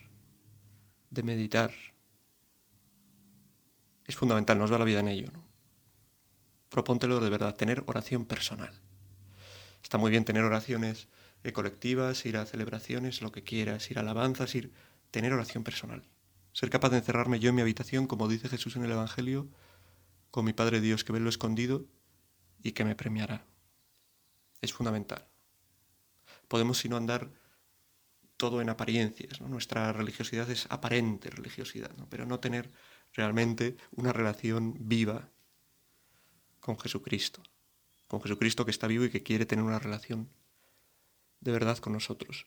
de 1.10 1.22
meditar. 1.22 1.72
Es 4.04 4.16
fundamental, 4.16 4.58
nos 4.58 4.70
da 4.70 4.78
la 4.78 4.84
vida 4.84 5.00
en 5.00 5.08
ello. 5.08 5.30
Propóntelo 6.68 7.20
de 7.20 7.30
verdad, 7.30 7.54
tener 7.54 7.84
oración 7.86 8.24
personal. 8.24 8.80
Está 9.82 9.98
muy 9.98 10.10
bien 10.10 10.24
tener 10.24 10.44
oraciones 10.44 11.08
eh, 11.44 11.52
colectivas, 11.52 12.24
ir 12.24 12.36
a 12.36 12.46
celebraciones, 12.46 13.20
lo 13.20 13.32
que 13.32 13.42
quieras, 13.42 13.90
ir 13.90 13.98
a 13.98 14.00
alabanzas, 14.00 14.54
ir, 14.54 14.72
tener 15.10 15.32
oración 15.32 15.64
personal. 15.64 16.02
Ser 16.52 16.70
capaz 16.70 16.90
de 16.90 16.98
encerrarme 16.98 17.40
yo 17.40 17.50
en 17.50 17.56
mi 17.56 17.62
habitación, 17.62 18.06
como 18.06 18.28
dice 18.28 18.48
Jesús 18.48 18.76
en 18.76 18.84
el 18.84 18.92
Evangelio, 18.92 19.48
con 20.30 20.44
mi 20.44 20.52
Padre 20.52 20.80
Dios 20.80 21.04
que 21.04 21.12
ve 21.12 21.20
lo 21.20 21.28
escondido 21.28 21.86
y 22.62 22.72
que 22.72 22.84
me 22.84 22.94
premiará. 22.94 23.44
Es 24.62 24.72
fundamental. 24.72 25.28
Podemos 26.48 26.78
sino 26.78 26.96
andar 26.96 27.30
todo 28.38 28.60
en 28.60 28.70
apariencias. 28.70 29.40
Nuestra 29.40 29.92
religiosidad 29.92 30.48
es 30.50 30.66
aparente 30.70 31.30
religiosidad, 31.30 31.92
pero 32.08 32.26
no 32.26 32.40
tener 32.40 32.72
realmente 33.12 33.76
una 33.90 34.12
relación 34.12 34.74
viva 34.80 35.28
con 36.60 36.78
Jesucristo. 36.78 37.42
Con 38.08 38.22
Jesucristo 38.22 38.64
que 38.64 38.70
está 38.70 38.86
vivo 38.86 39.04
y 39.04 39.10
que 39.10 39.22
quiere 39.22 39.46
tener 39.46 39.64
una 39.64 39.78
relación 39.78 40.30
de 41.40 41.52
verdad 41.52 41.78
con 41.78 41.92
nosotros. 41.92 42.46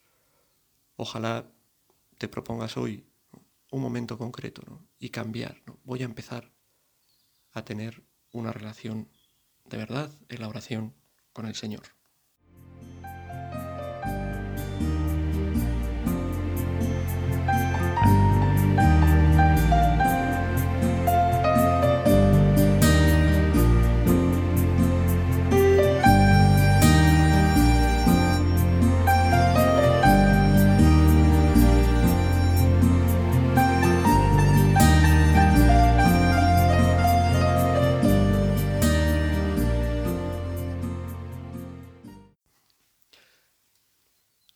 Ojalá 0.96 1.52
te 2.18 2.28
propongas 2.28 2.78
hoy 2.78 3.06
un 3.72 3.82
momento 3.82 4.18
concreto 4.18 4.64
y 5.00 5.10
cambiar. 5.10 5.62
Voy 5.84 6.02
a 6.02 6.06
empezar 6.06 6.52
a 7.52 7.66
tener 7.66 8.04
una 8.32 8.52
relación 8.52 9.10
de 9.66 9.78
verdad 9.78 10.12
en 10.30 10.42
la 10.42 10.48
oración 10.48 10.94
con 11.34 11.46
el 11.46 11.56
Señor. 11.56 11.95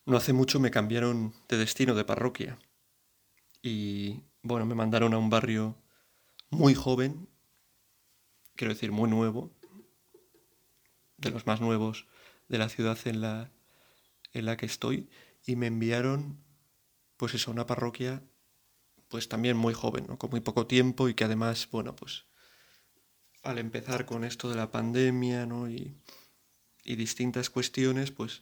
No 0.10 0.18
hace 0.18 0.34
mucho 0.34 0.60
me 0.60 0.72
cambiaron 0.72 1.36
de 1.50 1.58
destino, 1.58 1.94
de 1.94 2.04
parroquia. 2.04 2.58
Y 3.62 4.24
bueno, 4.42 4.66
me 4.66 4.74
mandaron 4.74 5.14
a 5.14 5.20
un 5.20 5.30
barrio 5.30 5.78
muy 6.50 6.74
joven, 6.74 7.30
quiero 8.56 8.74
decir 8.74 8.92
muy 8.92 9.08
nuevo, 9.08 9.56
de 11.18 11.30
los 11.30 11.46
más 11.46 11.62
nuevos 11.62 12.08
de 12.48 12.58
la 12.58 12.70
ciudad 12.70 12.98
en 13.06 13.22
la, 13.22 13.52
en 14.34 14.46
la 14.46 14.58
que 14.58 14.66
estoy, 14.66 15.12
y 15.46 15.56
me 15.56 15.68
enviaron, 15.68 16.44
pues 17.16 17.36
eso, 17.36 17.52
una 17.52 17.68
parroquia, 17.68 18.24
pues 19.10 19.30
también 19.30 19.58
muy 19.58 19.76
joven, 19.76 20.08
con 20.18 20.32
muy 20.32 20.40
poco 20.40 20.66
tiempo 20.66 21.08
y 21.08 21.14
que 21.14 21.26
además, 21.26 21.70
bueno, 21.70 21.96
pues 21.96 22.26
al 23.44 23.60
empezar 23.60 24.08
con 24.08 24.24
esto 24.24 24.50
de 24.50 24.56
la 24.56 24.72
pandemia, 24.72 25.46
¿no? 25.46 25.70
Y, 25.70 26.02
y 26.84 26.96
distintas 26.96 27.52
cuestiones, 27.52 28.10
pues 28.10 28.42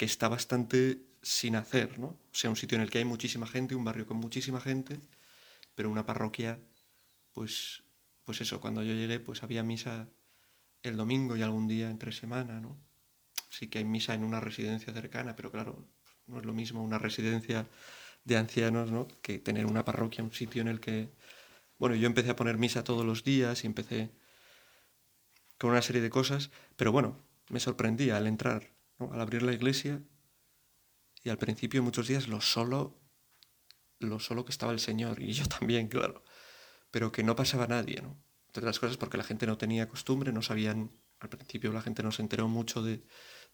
que 0.00 0.06
está 0.06 0.28
bastante 0.28 1.02
sin 1.20 1.56
hacer, 1.56 1.98
¿no? 1.98 2.06
O 2.06 2.32
sea, 2.32 2.48
un 2.48 2.56
sitio 2.56 2.76
en 2.76 2.80
el 2.80 2.88
que 2.88 2.96
hay 2.96 3.04
muchísima 3.04 3.46
gente, 3.46 3.74
un 3.74 3.84
barrio 3.84 4.06
con 4.06 4.16
muchísima 4.16 4.58
gente, 4.58 4.98
pero 5.74 5.90
una 5.90 6.06
parroquia, 6.06 6.58
pues, 7.34 7.82
pues 8.24 8.40
eso, 8.40 8.62
cuando 8.62 8.82
yo 8.82 8.94
llegué, 8.94 9.20
pues 9.20 9.42
había 9.42 9.62
misa 9.62 10.08
el 10.82 10.96
domingo 10.96 11.36
y 11.36 11.42
algún 11.42 11.68
día 11.68 11.90
entre 11.90 12.12
semana, 12.12 12.60
¿no? 12.62 12.78
Sí 13.50 13.68
que 13.68 13.76
hay 13.76 13.84
misa 13.84 14.14
en 14.14 14.24
una 14.24 14.40
residencia 14.40 14.90
cercana, 14.90 15.36
pero 15.36 15.52
claro, 15.52 15.86
no 16.26 16.38
es 16.38 16.46
lo 16.46 16.54
mismo 16.54 16.82
una 16.82 16.96
residencia 16.96 17.66
de 18.24 18.38
ancianos, 18.38 18.90
¿no? 18.90 19.06
Que 19.20 19.38
tener 19.38 19.66
una 19.66 19.84
parroquia, 19.84 20.24
un 20.24 20.32
sitio 20.32 20.62
en 20.62 20.68
el 20.68 20.80
que, 20.80 21.10
bueno, 21.76 21.94
yo 21.94 22.06
empecé 22.06 22.30
a 22.30 22.36
poner 22.36 22.56
misa 22.56 22.84
todos 22.84 23.04
los 23.04 23.22
días 23.22 23.64
y 23.64 23.66
empecé 23.66 24.10
con 25.58 25.72
una 25.72 25.82
serie 25.82 26.00
de 26.00 26.08
cosas, 26.08 26.50
pero 26.76 26.90
bueno, 26.90 27.18
me 27.50 27.60
sorprendía 27.60 28.16
al 28.16 28.26
entrar, 28.26 28.79
al 29.12 29.20
abrir 29.20 29.42
la 29.42 29.52
iglesia 29.52 30.02
y 31.22 31.30
al 31.30 31.38
principio 31.38 31.82
muchos 31.82 32.08
días 32.08 32.28
lo 32.28 32.40
solo, 32.40 33.00
lo 33.98 34.18
solo 34.18 34.44
que 34.44 34.52
estaba 34.52 34.72
el 34.72 34.80
Señor 34.80 35.22
y 35.22 35.32
yo 35.32 35.46
también, 35.46 35.88
claro, 35.88 36.24
pero 36.90 37.12
que 37.12 37.22
no 37.22 37.36
pasaba 37.36 37.66
nadie, 37.66 38.02
¿no? 38.02 38.22
Entre 38.48 38.64
las 38.64 38.80
cosas 38.80 38.96
porque 38.96 39.16
la 39.16 39.24
gente 39.24 39.46
no 39.46 39.58
tenía 39.58 39.88
costumbre, 39.88 40.32
no 40.32 40.42
sabían, 40.42 40.90
al 41.20 41.28
principio 41.28 41.72
la 41.72 41.82
gente 41.82 42.02
no 42.02 42.12
se 42.12 42.22
enteró 42.22 42.48
mucho 42.48 42.82
de, 42.82 43.04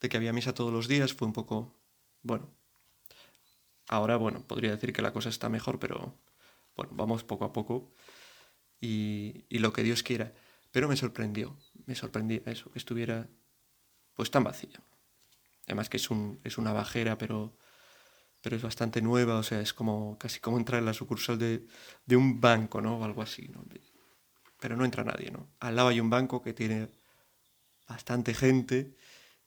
de 0.00 0.08
que 0.08 0.16
había 0.16 0.32
misa 0.32 0.54
todos 0.54 0.72
los 0.72 0.88
días, 0.88 1.12
fue 1.12 1.26
un 1.26 1.34
poco, 1.34 1.78
bueno, 2.22 2.50
ahora, 3.88 4.16
bueno, 4.16 4.46
podría 4.46 4.70
decir 4.72 4.92
que 4.92 5.02
la 5.02 5.12
cosa 5.12 5.28
está 5.28 5.48
mejor, 5.48 5.78
pero 5.78 6.18
bueno, 6.76 6.92
vamos 6.94 7.24
poco 7.24 7.44
a 7.44 7.52
poco 7.52 7.92
y, 8.80 9.44
y 9.48 9.58
lo 9.58 9.72
que 9.72 9.82
Dios 9.82 10.02
quiera. 10.02 10.34
Pero 10.70 10.88
me 10.88 10.96
sorprendió, 10.96 11.56
me 11.86 11.94
sorprendía 11.94 12.42
eso, 12.46 12.70
que 12.70 12.78
estuviera 12.78 13.28
pues 14.14 14.30
tan 14.30 14.44
vacía. 14.44 14.80
Además 15.66 15.88
que 15.88 15.96
es, 15.96 16.10
un, 16.10 16.40
es 16.44 16.58
una 16.58 16.72
bajera, 16.72 17.18
pero, 17.18 17.56
pero 18.42 18.56
es 18.56 18.62
bastante 18.62 19.02
nueva, 19.02 19.38
o 19.38 19.42
sea, 19.42 19.60
es 19.60 19.74
como 19.74 20.16
casi 20.18 20.40
como 20.40 20.58
entrar 20.58 20.78
en 20.78 20.86
la 20.86 20.94
sucursal 20.94 21.38
de, 21.38 21.66
de 22.04 22.16
un 22.16 22.40
banco, 22.40 22.80
¿no? 22.80 22.98
O 22.98 23.04
algo 23.04 23.22
así, 23.22 23.48
¿no? 23.48 23.64
Pero 24.60 24.76
no 24.76 24.84
entra 24.84 25.04
nadie, 25.04 25.30
¿no? 25.30 25.48
Al 25.60 25.76
lado 25.76 25.88
hay 25.88 26.00
un 26.00 26.10
banco 26.10 26.42
que 26.42 26.52
tiene 26.52 26.88
bastante 27.88 28.34
gente 28.34 28.96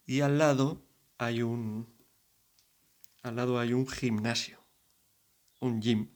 y 0.06 0.22
al 0.22 0.38
lado 0.38 0.86
hay 1.18 1.42
un 1.42 1.98
al 3.22 3.36
lado 3.36 3.60
hay 3.60 3.74
un 3.74 3.86
gimnasio, 3.88 4.60
un 5.60 5.82
gym 5.82 6.10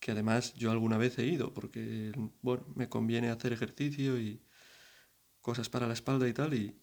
que 0.00 0.10
además 0.10 0.52
yo 0.54 0.72
alguna 0.72 0.98
vez 0.98 1.16
he 1.18 1.26
ido 1.26 1.54
porque 1.54 2.12
bueno, 2.40 2.66
me 2.74 2.88
conviene 2.88 3.30
hacer 3.30 3.52
ejercicio 3.52 4.18
y 4.18 4.42
cosas 5.40 5.68
para 5.68 5.86
la 5.86 5.94
espalda 5.94 6.28
y 6.28 6.32
tal 6.32 6.54
y, 6.54 6.81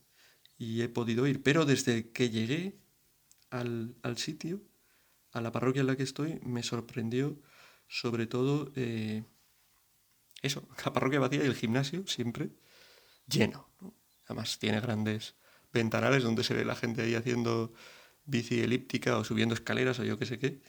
y 0.59 0.81
he 0.81 0.89
podido 0.89 1.25
ir, 1.25 1.41
pero 1.41 1.65
desde 1.65 2.11
que 2.11 2.29
llegué 2.29 2.77
al, 3.49 3.95
al, 4.03 4.17
sitio, 4.17 4.61
a 5.31 5.39
la 5.41 5.53
parroquia 5.53 5.79
en 5.79 5.87
la 5.87 5.95
que 5.95 6.03
estoy, 6.03 6.39
me 6.43 6.61
sorprendió 6.63 7.41
sobre 7.87 8.27
todo 8.27 8.71
eh, 8.75 9.23
eso, 10.41 10.67
la 10.85 10.93
parroquia 10.93 11.21
vacía 11.21 11.43
y 11.43 11.47
el 11.47 11.55
gimnasio 11.55 12.05
siempre 12.05 12.49
lleno. 13.25 13.69
¿no? 13.79 13.95
Además 14.25 14.59
tiene 14.59 14.81
grandes 14.81 15.35
ventanales 15.71 16.23
donde 16.23 16.43
se 16.43 16.53
ve 16.53 16.65
la 16.65 16.75
gente 16.75 17.03
ahí 17.03 17.15
haciendo 17.15 17.73
bici 18.25 18.59
elíptica 18.59 19.17
o 19.17 19.23
subiendo 19.23 19.55
escaleras 19.55 19.97
o 19.99 20.03
yo 20.03 20.19
qué 20.19 20.25
sé 20.25 20.39
qué. 20.39 20.61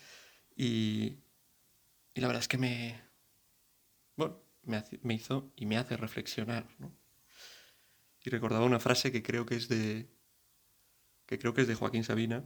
Y, 0.56 1.18
y 2.14 2.20
la 2.20 2.28
verdad 2.28 2.42
es 2.42 2.48
que 2.48 2.58
me, 2.58 3.02
bueno, 4.16 4.40
me, 4.62 4.76
hace, 4.76 5.00
me 5.02 5.14
hizo 5.14 5.52
y 5.56 5.66
me 5.66 5.78
hace 5.78 5.96
reflexionar, 5.96 6.68
¿no? 6.78 6.99
Y 8.24 8.30
recordaba 8.30 8.64
una 8.64 8.80
frase 8.80 9.12
que 9.12 9.22
creo 9.22 9.46
que 9.46 9.56
es 9.56 9.68
de 9.68 10.08
que 11.26 11.38
creo 11.38 11.54
que 11.54 11.60
es 11.62 11.68
de 11.68 11.76
Joaquín 11.76 12.02
Sabina, 12.02 12.44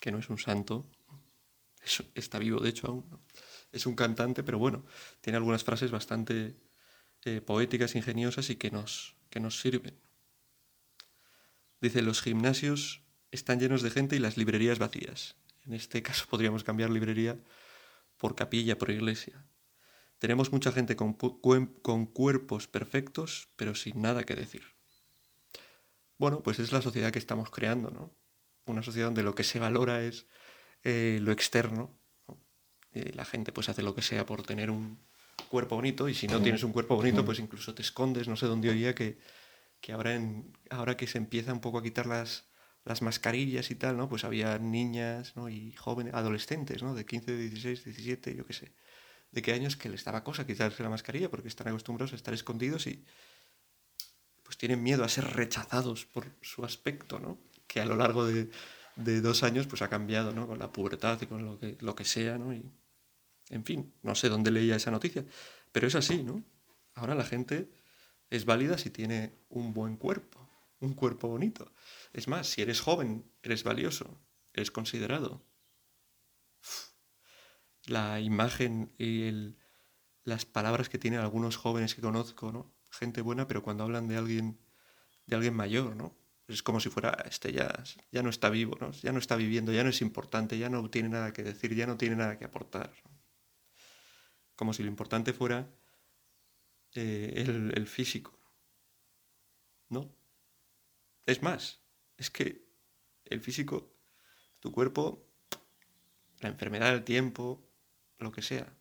que 0.00 0.10
no 0.10 0.18
es 0.18 0.30
un 0.30 0.38
santo, 0.38 0.90
es, 1.84 2.02
está 2.14 2.38
vivo 2.38 2.58
de 2.60 2.70
hecho 2.70 2.86
aún, 2.86 3.06
¿no? 3.10 3.20
es 3.70 3.84
un 3.84 3.94
cantante, 3.94 4.42
pero 4.42 4.58
bueno, 4.58 4.86
tiene 5.20 5.36
algunas 5.36 5.62
frases 5.62 5.90
bastante 5.90 6.56
eh, 7.24 7.40
poéticas, 7.40 7.94
ingeniosas 7.94 8.48
y 8.50 8.56
que 8.56 8.70
nos, 8.70 9.16
que 9.30 9.40
nos 9.40 9.60
sirven. 9.60 9.98
Dice, 11.80 12.00
los 12.00 12.22
gimnasios 12.22 13.02
están 13.30 13.60
llenos 13.60 13.82
de 13.82 13.90
gente 13.90 14.16
y 14.16 14.18
las 14.18 14.36
librerías 14.36 14.78
vacías. 14.78 15.36
En 15.66 15.74
este 15.74 16.02
caso 16.02 16.26
podríamos 16.30 16.64
cambiar 16.64 16.90
librería 16.90 17.38
por 18.16 18.34
capilla, 18.34 18.78
por 18.78 18.90
iglesia. 18.90 19.44
Tenemos 20.18 20.50
mucha 20.50 20.72
gente 20.72 20.96
con, 20.96 21.14
con, 21.14 22.06
cuerpos 22.06 22.68
perfectos, 22.68 23.48
pero 23.56 23.74
sin 23.74 24.00
nada 24.00 24.24
que 24.24 24.34
decir. 24.34 24.62
Bueno, 26.16 26.42
pues 26.42 26.58
es 26.58 26.72
la 26.72 26.80
sociedad 26.80 27.12
que 27.12 27.18
estamos 27.18 27.50
creando, 27.50 27.90
¿no? 27.90 28.14
Una 28.64 28.82
sociedad 28.82 29.08
donde 29.08 29.22
lo 29.22 29.34
que 29.34 29.44
se 29.44 29.58
valora 29.58 30.02
es 30.02 30.26
eh, 30.84 31.18
lo 31.20 31.32
externo. 31.32 32.00
¿no? 32.26 32.38
La 32.92 33.26
gente 33.26 33.52
pues 33.52 33.68
hace 33.68 33.82
lo 33.82 33.94
que 33.94 34.00
sea 34.00 34.24
por 34.24 34.42
tener 34.42 34.70
un 34.70 34.98
cuerpo 35.50 35.76
bonito 35.76 36.08
y 36.08 36.14
si 36.14 36.26
no 36.26 36.40
tienes 36.40 36.62
un 36.64 36.72
cuerpo 36.72 36.96
bonito 36.96 37.24
pues 37.24 37.38
incluso 37.38 37.74
te 37.74 37.82
escondes. 37.82 38.26
No 38.26 38.36
sé 38.36 38.46
dónde 38.46 38.70
oía 38.70 38.94
que, 38.94 39.18
que 39.82 39.92
ahora, 39.92 40.14
en, 40.14 40.56
ahora 40.70 40.96
que 40.96 41.06
se 41.06 41.18
empieza 41.18 41.52
un 41.52 41.60
poco 41.60 41.78
a 41.78 41.82
quitar 41.82 42.06
las, 42.06 42.46
las 42.84 43.02
mascarillas 43.02 43.70
y 43.70 43.74
tal, 43.74 43.98
¿no? 43.98 44.08
Pues 44.08 44.24
había 44.24 44.58
niñas 44.58 45.36
¿no? 45.36 45.50
y 45.50 45.72
jóvenes, 45.72 46.14
adolescentes, 46.14 46.82
¿no? 46.82 46.94
De 46.94 47.04
15, 47.04 47.36
16, 47.36 47.84
17, 47.84 48.34
yo 48.34 48.46
qué 48.46 48.54
sé 48.54 48.72
de 49.36 49.42
qué 49.42 49.52
años 49.52 49.76
que 49.76 49.90
les 49.90 50.02
daba 50.02 50.24
cosa 50.24 50.46
quitarse 50.46 50.82
la 50.82 50.88
mascarilla 50.88 51.30
porque 51.30 51.48
están 51.48 51.68
acostumbrados 51.68 52.14
a 52.14 52.16
estar 52.16 52.32
escondidos 52.32 52.86
y 52.86 53.04
pues 54.42 54.56
tienen 54.56 54.82
miedo 54.82 55.04
a 55.04 55.10
ser 55.10 55.24
rechazados 55.24 56.06
por 56.06 56.24
su 56.40 56.64
aspecto, 56.64 57.18
¿no? 57.18 57.36
Que 57.66 57.82
a 57.82 57.84
lo 57.84 57.96
largo 57.96 58.24
de, 58.24 58.48
de 58.96 59.20
dos 59.20 59.42
años 59.42 59.66
pues 59.66 59.82
ha 59.82 59.90
cambiado, 59.90 60.32
¿no? 60.32 60.46
Con 60.46 60.58
la 60.58 60.72
pubertad 60.72 61.20
y 61.20 61.26
con 61.26 61.44
lo 61.44 61.58
que, 61.58 61.76
lo 61.80 61.94
que 61.94 62.06
sea, 62.06 62.38
¿no? 62.38 62.54
Y, 62.54 62.64
en 63.50 63.62
fin, 63.62 63.92
no 64.02 64.14
sé 64.14 64.30
dónde 64.30 64.50
leía 64.50 64.76
esa 64.76 64.90
noticia, 64.90 65.22
pero 65.70 65.86
es 65.86 65.94
así, 65.94 66.22
¿no? 66.22 66.42
Ahora 66.94 67.14
la 67.14 67.24
gente 67.24 67.68
es 68.30 68.46
válida 68.46 68.78
si 68.78 68.88
tiene 68.88 69.34
un 69.50 69.74
buen 69.74 69.98
cuerpo, 69.98 70.48
un 70.80 70.94
cuerpo 70.94 71.28
bonito. 71.28 71.70
Es 72.14 72.26
más, 72.26 72.48
si 72.48 72.62
eres 72.62 72.80
joven, 72.80 73.22
eres 73.42 73.64
valioso, 73.64 74.18
eres 74.54 74.70
considerado 74.70 75.42
la 77.86 78.20
imagen 78.20 78.92
y 78.98 79.22
el, 79.24 79.56
las 80.24 80.44
palabras 80.44 80.88
que 80.88 80.98
tienen 80.98 81.20
algunos 81.20 81.56
jóvenes 81.56 81.94
que 81.94 82.02
conozco, 82.02 82.52
¿no? 82.52 82.74
Gente 82.90 83.20
buena, 83.20 83.46
pero 83.46 83.62
cuando 83.62 83.84
hablan 83.84 84.08
de 84.08 84.16
alguien, 84.16 84.58
de 85.26 85.36
alguien 85.36 85.54
mayor, 85.54 85.96
¿no? 85.96 86.16
Es 86.48 86.62
como 86.62 86.80
si 86.80 86.90
fuera, 86.90 87.10
este 87.28 87.52
ya, 87.52 87.72
ya 88.12 88.22
no 88.22 88.30
está 88.30 88.50
vivo, 88.50 88.76
¿no? 88.80 88.92
Ya 88.92 89.12
no 89.12 89.18
está 89.18 89.36
viviendo, 89.36 89.72
ya 89.72 89.82
no 89.82 89.90
es 89.90 90.00
importante, 90.00 90.58
ya 90.58 90.68
no 90.68 90.88
tiene 90.90 91.08
nada 91.08 91.32
que 91.32 91.42
decir, 91.42 91.74
ya 91.74 91.86
no 91.86 91.96
tiene 91.96 92.16
nada 92.16 92.38
que 92.38 92.44
aportar. 92.44 92.92
Como 94.54 94.72
si 94.72 94.82
lo 94.82 94.88
importante 94.88 95.32
fuera 95.32 95.68
eh, 96.94 97.32
el, 97.36 97.72
el 97.76 97.86
físico. 97.86 98.38
¿No? 99.88 100.12
Es 101.26 101.42
más, 101.42 101.80
es 102.16 102.30
que 102.30 102.66
el 103.24 103.40
físico, 103.40 103.92
tu 104.60 104.72
cuerpo, 104.72 105.28
la 106.40 106.48
enfermedad 106.48 106.92
del 106.92 107.04
tiempo, 107.04 107.65
lo 108.18 108.32
que 108.32 108.42
sea, 108.42 108.72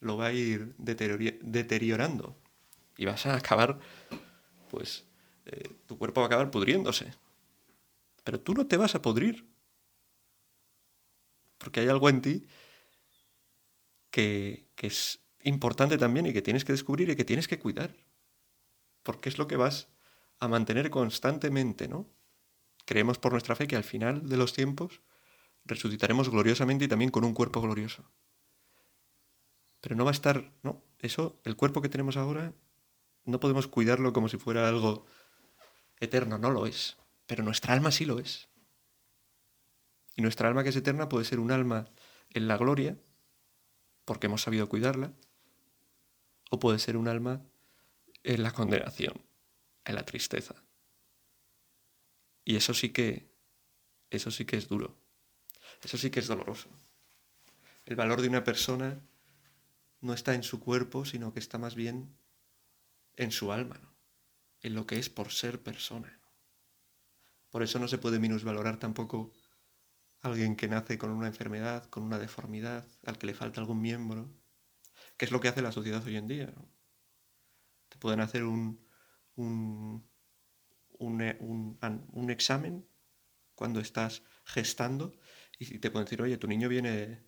lo 0.00 0.16
va 0.16 0.26
a 0.26 0.32
ir 0.32 0.74
deteriorando 0.76 2.36
y 2.96 3.04
vas 3.04 3.26
a 3.26 3.36
acabar, 3.36 3.78
pues, 4.70 5.04
eh, 5.46 5.70
tu 5.86 5.98
cuerpo 5.98 6.20
va 6.20 6.26
a 6.26 6.28
acabar 6.28 6.50
pudriéndose. 6.50 7.12
Pero 8.22 8.40
tú 8.40 8.54
no 8.54 8.66
te 8.66 8.76
vas 8.76 8.94
a 8.94 9.02
pudrir. 9.02 9.46
Porque 11.58 11.80
hay 11.80 11.88
algo 11.88 12.08
en 12.08 12.22
ti 12.22 12.46
que, 14.10 14.68
que 14.74 14.86
es 14.86 15.20
importante 15.42 15.98
también 15.98 16.26
y 16.26 16.32
que 16.32 16.42
tienes 16.42 16.64
que 16.64 16.72
descubrir 16.72 17.10
y 17.10 17.16
que 17.16 17.24
tienes 17.24 17.48
que 17.48 17.58
cuidar. 17.58 17.94
Porque 19.02 19.28
es 19.28 19.38
lo 19.38 19.46
que 19.46 19.56
vas 19.56 19.88
a 20.38 20.48
mantener 20.48 20.90
constantemente, 20.90 21.88
¿no? 21.88 22.08
Creemos 22.86 23.18
por 23.18 23.32
nuestra 23.32 23.56
fe 23.56 23.66
que 23.66 23.76
al 23.76 23.84
final 23.84 24.28
de 24.28 24.36
los 24.36 24.52
tiempos 24.52 25.00
resucitaremos 25.64 26.28
gloriosamente 26.28 26.84
y 26.84 26.88
también 26.88 27.10
con 27.10 27.24
un 27.24 27.34
cuerpo 27.34 27.60
glorioso. 27.60 28.10
Pero 29.84 29.96
no 29.96 30.06
va 30.06 30.12
a 30.12 30.18
estar, 30.18 30.50
no, 30.62 30.82
eso, 30.98 31.38
el 31.44 31.56
cuerpo 31.56 31.82
que 31.82 31.90
tenemos 31.90 32.16
ahora, 32.16 32.54
no 33.26 33.38
podemos 33.38 33.66
cuidarlo 33.66 34.14
como 34.14 34.30
si 34.30 34.38
fuera 34.38 34.66
algo 34.66 35.04
eterno, 36.00 36.38
no 36.38 36.50
lo 36.50 36.64
es. 36.64 36.96
Pero 37.26 37.44
nuestra 37.44 37.74
alma 37.74 37.90
sí 37.90 38.06
lo 38.06 38.18
es. 38.18 38.48
Y 40.16 40.22
nuestra 40.22 40.48
alma 40.48 40.62
que 40.62 40.70
es 40.70 40.76
eterna 40.76 41.10
puede 41.10 41.26
ser 41.26 41.38
un 41.38 41.52
alma 41.52 41.90
en 42.30 42.48
la 42.48 42.56
gloria, 42.56 42.96
porque 44.06 44.26
hemos 44.26 44.40
sabido 44.40 44.70
cuidarla, 44.70 45.12
o 46.50 46.58
puede 46.58 46.78
ser 46.78 46.96
un 46.96 47.06
alma 47.06 47.42
en 48.22 48.42
la 48.42 48.52
condenación, 48.52 49.20
en 49.84 49.96
la 49.96 50.06
tristeza. 50.06 50.54
Y 52.42 52.56
eso 52.56 52.72
sí 52.72 52.88
que, 52.88 53.28
eso 54.08 54.30
sí 54.30 54.46
que 54.46 54.56
es 54.56 54.66
duro. 54.66 54.96
Eso 55.82 55.98
sí 55.98 56.08
que 56.10 56.20
es 56.20 56.26
doloroso. 56.26 56.70
El 57.84 57.96
valor 57.96 58.22
de 58.22 58.28
una 58.28 58.44
persona 58.44 58.98
no 60.04 60.12
está 60.12 60.34
en 60.34 60.42
su 60.42 60.60
cuerpo, 60.60 61.04
sino 61.06 61.32
que 61.32 61.40
está 61.40 61.56
más 61.56 61.74
bien 61.74 62.14
en 63.16 63.32
su 63.32 63.52
alma, 63.52 63.80
en 64.60 64.74
lo 64.74 64.86
que 64.86 64.98
es 64.98 65.08
por 65.08 65.32
ser 65.32 65.62
persona. 65.62 66.20
Por 67.48 67.62
eso 67.62 67.78
no 67.78 67.88
se 67.88 67.96
puede 67.98 68.18
minusvalorar 68.18 68.78
tampoco 68.78 69.32
alguien 70.20 70.56
que 70.56 70.68
nace 70.68 70.98
con 70.98 71.10
una 71.10 71.26
enfermedad, 71.26 71.86
con 71.86 72.02
una 72.02 72.18
deformidad, 72.18 72.86
al 73.06 73.16
que 73.16 73.26
le 73.26 73.34
falta 73.34 73.60
algún 73.60 73.80
miembro, 73.80 74.30
que 75.16 75.24
es 75.24 75.30
lo 75.30 75.40
que 75.40 75.48
hace 75.48 75.62
la 75.62 75.72
sociedad 75.72 76.04
hoy 76.04 76.16
en 76.16 76.26
día. 76.26 76.54
Te 77.88 77.96
pueden 77.98 78.20
hacer 78.20 78.44
un, 78.44 78.86
un, 79.36 80.06
un, 80.98 81.78
un 82.12 82.30
examen 82.30 82.86
cuando 83.54 83.80
estás 83.80 84.22
gestando 84.44 85.16
y 85.58 85.78
te 85.78 85.90
pueden 85.90 86.04
decir, 86.04 86.20
oye, 86.20 86.36
tu 86.36 86.46
niño 86.46 86.68
viene, 86.68 87.24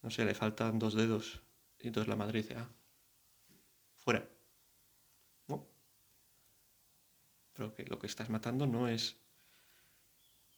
no 0.00 0.10
sé, 0.10 0.24
le 0.24 0.34
faltan 0.34 0.78
dos 0.78 0.94
dedos. 0.94 1.42
Y 1.80 1.88
entonces 1.88 2.08
la 2.08 2.16
madre 2.16 2.42
dice, 2.42 2.54
ah, 2.56 2.68
fuera. 3.98 4.28
¿No? 5.48 5.66
Pero 7.54 7.74
que 7.74 7.84
lo 7.84 7.98
que 7.98 8.06
estás 8.06 8.28
matando 8.28 8.66
no 8.66 8.88
es 8.88 9.16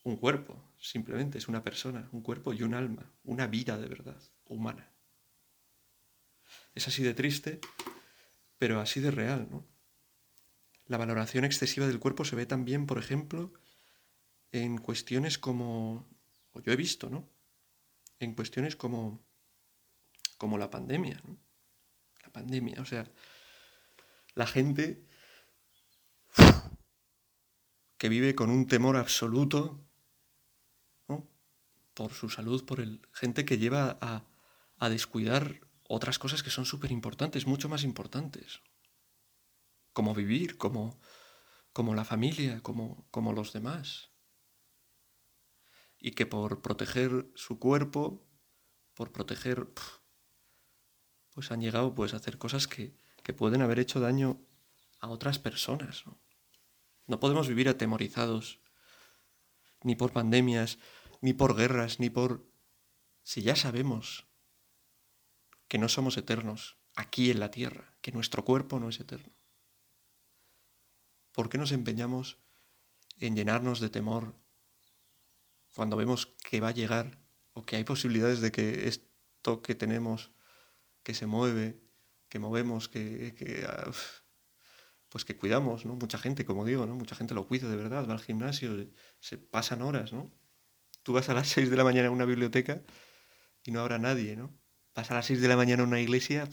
un 0.05 0.17
cuerpo, 0.17 0.61
simplemente 0.79 1.39
es 1.39 1.49
una 1.49 1.63
persona, 1.63 2.09
un 2.13 2.23
cuerpo 2.23 2.53
y 2.53 2.63
un 2.63 2.75
alma, 2.75 3.09
una 3.25 3.47
vida 3.47 3.79
de 3.79 3.87
verdad, 3.87 4.21
humana. 4.47 4.91
Es 6.75 6.89
así 6.89 7.03
de 7.03 7.15
triste, 7.15 7.61
pero 8.59 8.81
así 8.81 9.01
de 9.01 9.11
real, 9.11 9.49
¿no? 9.51 9.65
La 10.87 10.99
valoración 10.99 11.45
excesiva 11.45 11.87
del 11.87 12.01
cuerpo 12.01 12.25
se 12.25 12.37
ve 12.37 12.47
también, 12.47 12.87
por 12.87 12.99
ejemplo, 12.99 13.53
en 14.51 14.79
cuestiones 14.79 15.39
como, 15.39 16.09
o 16.53 16.61
yo 16.61 16.73
he 16.73 16.77
visto, 16.77 17.09
¿no? 17.09 17.29
En 18.19 18.35
cuestiones 18.35 18.75
como, 18.77 19.25
como 20.43 20.59
la 20.59 20.71
pandemia, 20.71 21.23
¿no? 21.25 21.39
La 22.25 22.33
pandemia, 22.33 22.83
o 22.83 22.85
sea, 22.85 23.09
la 24.35 24.45
gente 24.45 25.07
que 27.97 28.09
vive 28.09 28.35
con 28.35 28.51
un 28.51 28.67
temor 28.67 28.97
absoluto 28.97 29.87
por 31.95 32.13
su 32.13 32.29
salud, 32.29 32.65
por 32.65 32.81
el 32.81 33.07
gente 33.13 33.45
que 33.45 33.59
lleva 33.59 33.99
a, 34.01 34.25
a 34.79 34.89
descuidar 34.89 35.61
otras 35.89 36.19
cosas 36.19 36.43
que 36.43 36.51
son 36.51 36.67
súper 36.67 36.91
importantes, 36.91 37.47
mucho 37.47 37.69
más 37.69 37.85
importantes, 37.85 38.63
como 39.93 40.13
vivir, 40.13 40.57
como, 40.57 40.99
como 41.73 41.95
la 41.95 42.05
familia, 42.05 42.65
como, 42.65 43.07
como 43.13 43.33
los 43.33 43.53
demás. 43.53 44.11
Y 46.01 46.11
que 46.17 46.27
por 46.27 46.63
proteger 46.63 47.31
su 47.37 47.61
cuerpo, 47.61 48.27
por 48.95 49.13
proteger, 49.13 49.73
pues 51.35 51.51
han 51.51 51.61
llegado 51.61 51.95
pues, 51.95 52.15
a 52.15 52.19
hacer 52.19 52.39
cosas 52.39 52.67
que, 52.67 52.95
que 53.23 53.33
pueden 53.33 53.63
haber 53.63 53.79
hecho 53.79 54.01
daño 54.01 54.41
a 55.01 55.09
otras 55.09 55.39
personas. 55.39 56.07
¿no? 56.07 56.19
no 57.07 57.21
podemos 57.21 57.49
vivir 57.49 57.69
atemorizados, 57.69 58.61
ni 59.83 59.95
por 59.95 60.13
pandemias, 60.13 60.79
ni 61.21 61.33
por 61.33 61.57
guerras, 61.57 62.01
ni 62.01 62.11
por... 62.11 62.51
Si 63.23 63.43
ya 63.43 63.57
sabemos 63.57 64.27
que 65.69 65.79
no 65.79 65.89
somos 65.89 66.17
eternos 66.17 66.79
aquí 66.95 67.31
en 67.31 67.41
la 67.41 67.51
tierra, 67.51 67.97
que 68.01 68.13
nuestro 68.13 68.45
cuerpo 68.45 68.81
no 68.81 68.89
es 68.89 69.01
eterno. 69.01 69.33
¿Por 71.33 71.49
qué 71.49 71.59
nos 71.59 71.73
empeñamos 71.73 72.39
en 73.19 73.37
llenarnos 73.37 73.81
de 73.81 73.89
temor 73.89 74.35
cuando 75.75 75.97
vemos 75.97 76.27
que 76.27 76.61
va 76.61 76.69
a 76.69 76.73
llegar 76.73 77.19
o 77.53 77.65
que 77.65 77.77
hay 77.77 77.85
posibilidades 77.85 78.41
de 78.41 78.53
que 78.53 78.89
esto 78.89 79.63
que 79.63 79.75
tenemos, 79.75 80.33
que 81.03 81.15
se 81.15 81.27
mueve, 81.27 81.81
que 82.29 82.39
movemos, 82.39 82.89
que, 82.89 83.35
ah, 83.69 83.91
pues 85.09 85.25
que 85.25 85.37
cuidamos, 85.37 85.85
¿no? 85.85 85.95
Mucha 85.95 86.19
gente, 86.19 86.45
como 86.45 86.65
digo, 86.65 86.87
¿no? 86.87 86.95
Mucha 86.95 87.15
gente 87.15 87.35
lo 87.35 87.47
cuida 87.47 87.69
de 87.69 87.77
verdad, 87.77 88.09
va 88.09 88.15
al 88.15 88.21
gimnasio, 88.21 88.89
se 89.21 89.39
pasan 89.39 89.83
horas, 89.83 90.13
¿no? 90.13 90.33
Tú 91.03 91.13
vas 91.13 91.29
a 91.29 91.35
las 91.35 91.49
6 91.55 91.71
de 91.71 91.77
la 91.77 91.85
mañana 91.85 92.09
a 92.09 92.11
una 92.11 92.25
biblioteca 92.25 92.83
y 93.65 93.73
no 93.73 93.81
habrá 93.81 93.99
nadie, 93.99 94.37
¿no? 94.37 94.51
Vas 94.95 95.11
a 95.11 95.15
las 95.15 95.27
6 95.27 95.41
de 95.41 95.49
la 95.49 95.57
mañana 95.57 95.83
a 95.83 95.87
una 95.87 96.01
iglesia, 96.01 96.49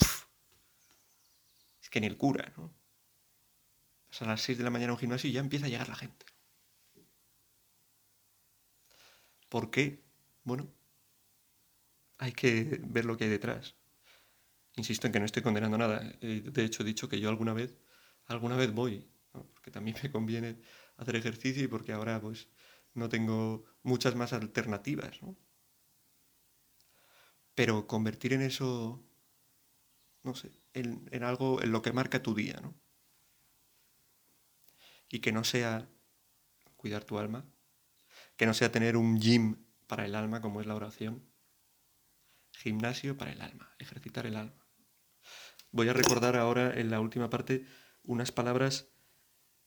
es 1.82 1.90
que 1.90 2.02
ni 2.02 2.08
el 2.08 2.18
cura, 2.18 2.54
¿no? 2.58 2.74
Vas 4.10 4.22
a 4.24 4.26
las 4.26 4.42
6 4.42 4.58
de 4.58 4.64
la 4.64 4.70
mañana 4.72 4.92
a 4.92 4.96
un 4.96 5.00
gimnasio 5.00 5.30
y 5.30 5.34
ya 5.34 5.40
empieza 5.40 5.68
a 5.68 5.70
llegar 5.70 5.88
la 5.88 5.96
gente. 5.96 6.26
¿Por 9.50 9.72
qué? 9.72 10.04
Bueno, 10.44 10.72
hay 12.18 12.34
que 12.34 12.80
ver 12.84 13.06
lo 13.06 13.18
que 13.18 13.24
hay 13.26 13.30
detrás. 13.30 13.76
Insisto 14.80 15.08
en 15.08 15.14
que 15.14 15.20
no 15.20 15.26
estoy 15.26 15.44
condenando 15.44 15.78
nada. 15.78 16.00
De 16.22 16.64
hecho, 16.64 16.84
he 16.84 16.86
dicho 16.86 17.10
que 17.10 17.20
yo 17.20 17.28
alguna 17.28 17.54
vez, 17.54 17.76
alguna 18.28 18.56
vez 18.56 18.72
voy, 18.74 19.12
porque 19.54 19.72
también 19.72 19.98
me 20.02 20.10
conviene 20.10 20.62
hacer 20.96 21.18
ejercicio 21.18 21.62
y 21.64 21.68
porque 21.68 21.92
ahora 21.92 22.22
pues 22.22 22.48
no 22.94 23.10
tengo 23.10 23.66
muchas 23.84 24.16
más 24.16 24.32
alternativas. 24.32 25.22
¿no? 25.22 25.36
Pero 27.56 27.88
convertir 27.88 28.32
en 28.32 28.42
eso, 28.42 29.04
no 30.24 30.34
sé, 30.34 30.50
en, 30.74 31.10
en 31.12 31.24
algo, 31.24 31.62
en 31.62 31.74
lo 31.74 31.82
que 31.82 31.92
marca 31.92 32.24
tu 32.24 32.34
día, 32.34 32.58
¿no? 32.62 32.74
Y 35.10 35.20
que 35.20 35.34
no 35.34 35.44
sea 35.44 35.90
cuidar 36.78 37.04
tu 37.04 37.20
alma, 37.20 37.44
que 38.38 38.46
no 38.46 38.54
sea 38.54 38.72
tener 38.72 38.96
un 38.96 39.20
gym 39.20 39.66
para 39.88 40.06
el 40.06 40.16
alma 40.16 40.40
como 40.40 40.62
es 40.62 40.68
la 40.68 40.76
oración. 40.76 41.30
Gimnasio 42.54 43.18
para 43.18 43.34
el 43.34 43.42
alma, 43.42 43.76
ejercitar 43.78 44.26
el 44.26 44.38
alma. 44.38 44.59
Voy 45.72 45.90
a 45.90 45.94
recordar 45.94 46.36
ahora 46.36 46.74
en 46.80 46.90
la 46.90 47.00
última 47.00 47.30
parte 47.30 47.66
unas 48.04 48.32
palabras 48.32 48.90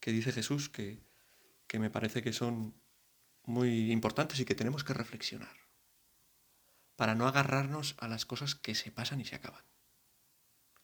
que 0.01 0.11
dice 0.11 0.33
Jesús 0.33 0.69
que, 0.69 1.05
que 1.67 1.79
me 1.79 1.91
parece 1.91 2.23
que 2.23 2.33
son 2.33 2.75
muy 3.45 3.93
importantes 3.93 4.41
y 4.41 4.45
que 4.45 4.55
tenemos 4.55 4.85
que 4.85 4.95
reflexionar 4.95 5.63
para 6.97 7.15
no 7.15 7.27
agarrarnos 7.27 7.97
a 7.99 8.09
las 8.09 8.27
cosas 8.27 8.55
que 8.55 8.75
se 8.75 8.93
pasan 8.93 9.21
y 9.21 9.25
se 9.25 9.35
acaban, 9.35 9.65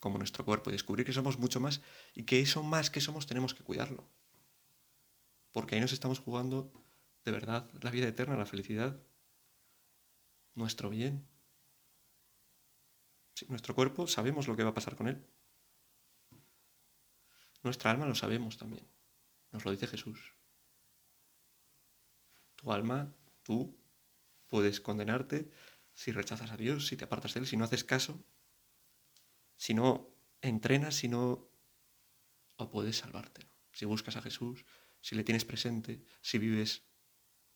como 0.00 0.18
nuestro 0.18 0.44
cuerpo, 0.44 0.70
y 0.70 0.72
descubrir 0.72 1.06
que 1.06 1.12
somos 1.12 1.38
mucho 1.38 1.60
más 1.60 1.82
y 2.14 2.24
que 2.24 2.40
eso 2.40 2.62
más 2.62 2.90
que 2.90 3.00
somos 3.00 3.26
tenemos 3.26 3.54
que 3.54 3.62
cuidarlo, 3.62 4.08
porque 5.52 5.74
ahí 5.74 5.80
nos 5.80 5.92
estamos 5.92 6.18
jugando 6.18 6.72
de 7.24 7.32
verdad 7.32 7.70
la 7.82 7.90
vida 7.90 8.08
eterna, 8.08 8.36
la 8.36 8.46
felicidad, 8.46 9.00
nuestro 10.54 10.90
bien. 10.90 11.28
Nuestro 13.48 13.74
cuerpo 13.74 14.06
sabemos 14.06 14.48
lo 14.48 14.56
que 14.56 14.64
va 14.64 14.70
a 14.70 14.74
pasar 14.74 14.96
con 14.96 15.08
él. 15.08 15.24
Nuestra 17.62 17.90
alma 17.90 18.06
lo 18.06 18.14
sabemos 18.14 18.56
también. 18.56 18.86
Nos 19.50 19.64
lo 19.64 19.70
dice 19.70 19.86
Jesús. 19.86 20.34
Tu 22.56 22.72
alma, 22.72 23.14
tú, 23.42 23.78
puedes 24.48 24.80
condenarte 24.80 25.50
si 25.94 26.12
rechazas 26.12 26.50
a 26.50 26.56
Dios, 26.56 26.86
si 26.86 26.96
te 26.96 27.04
apartas 27.04 27.34
de 27.34 27.40
Él, 27.40 27.46
si 27.46 27.56
no 27.56 27.64
haces 27.64 27.84
caso, 27.84 28.24
si 29.56 29.74
no 29.74 30.14
entrenas, 30.40 30.94
si 30.94 31.08
no... 31.08 31.50
o 32.56 32.70
puedes 32.70 32.96
salvarte. 32.96 33.48
Si 33.72 33.84
buscas 33.84 34.16
a 34.16 34.22
Jesús, 34.22 34.64
si 35.00 35.14
le 35.14 35.24
tienes 35.24 35.44
presente, 35.44 36.04
si 36.20 36.38
vives 36.38 36.84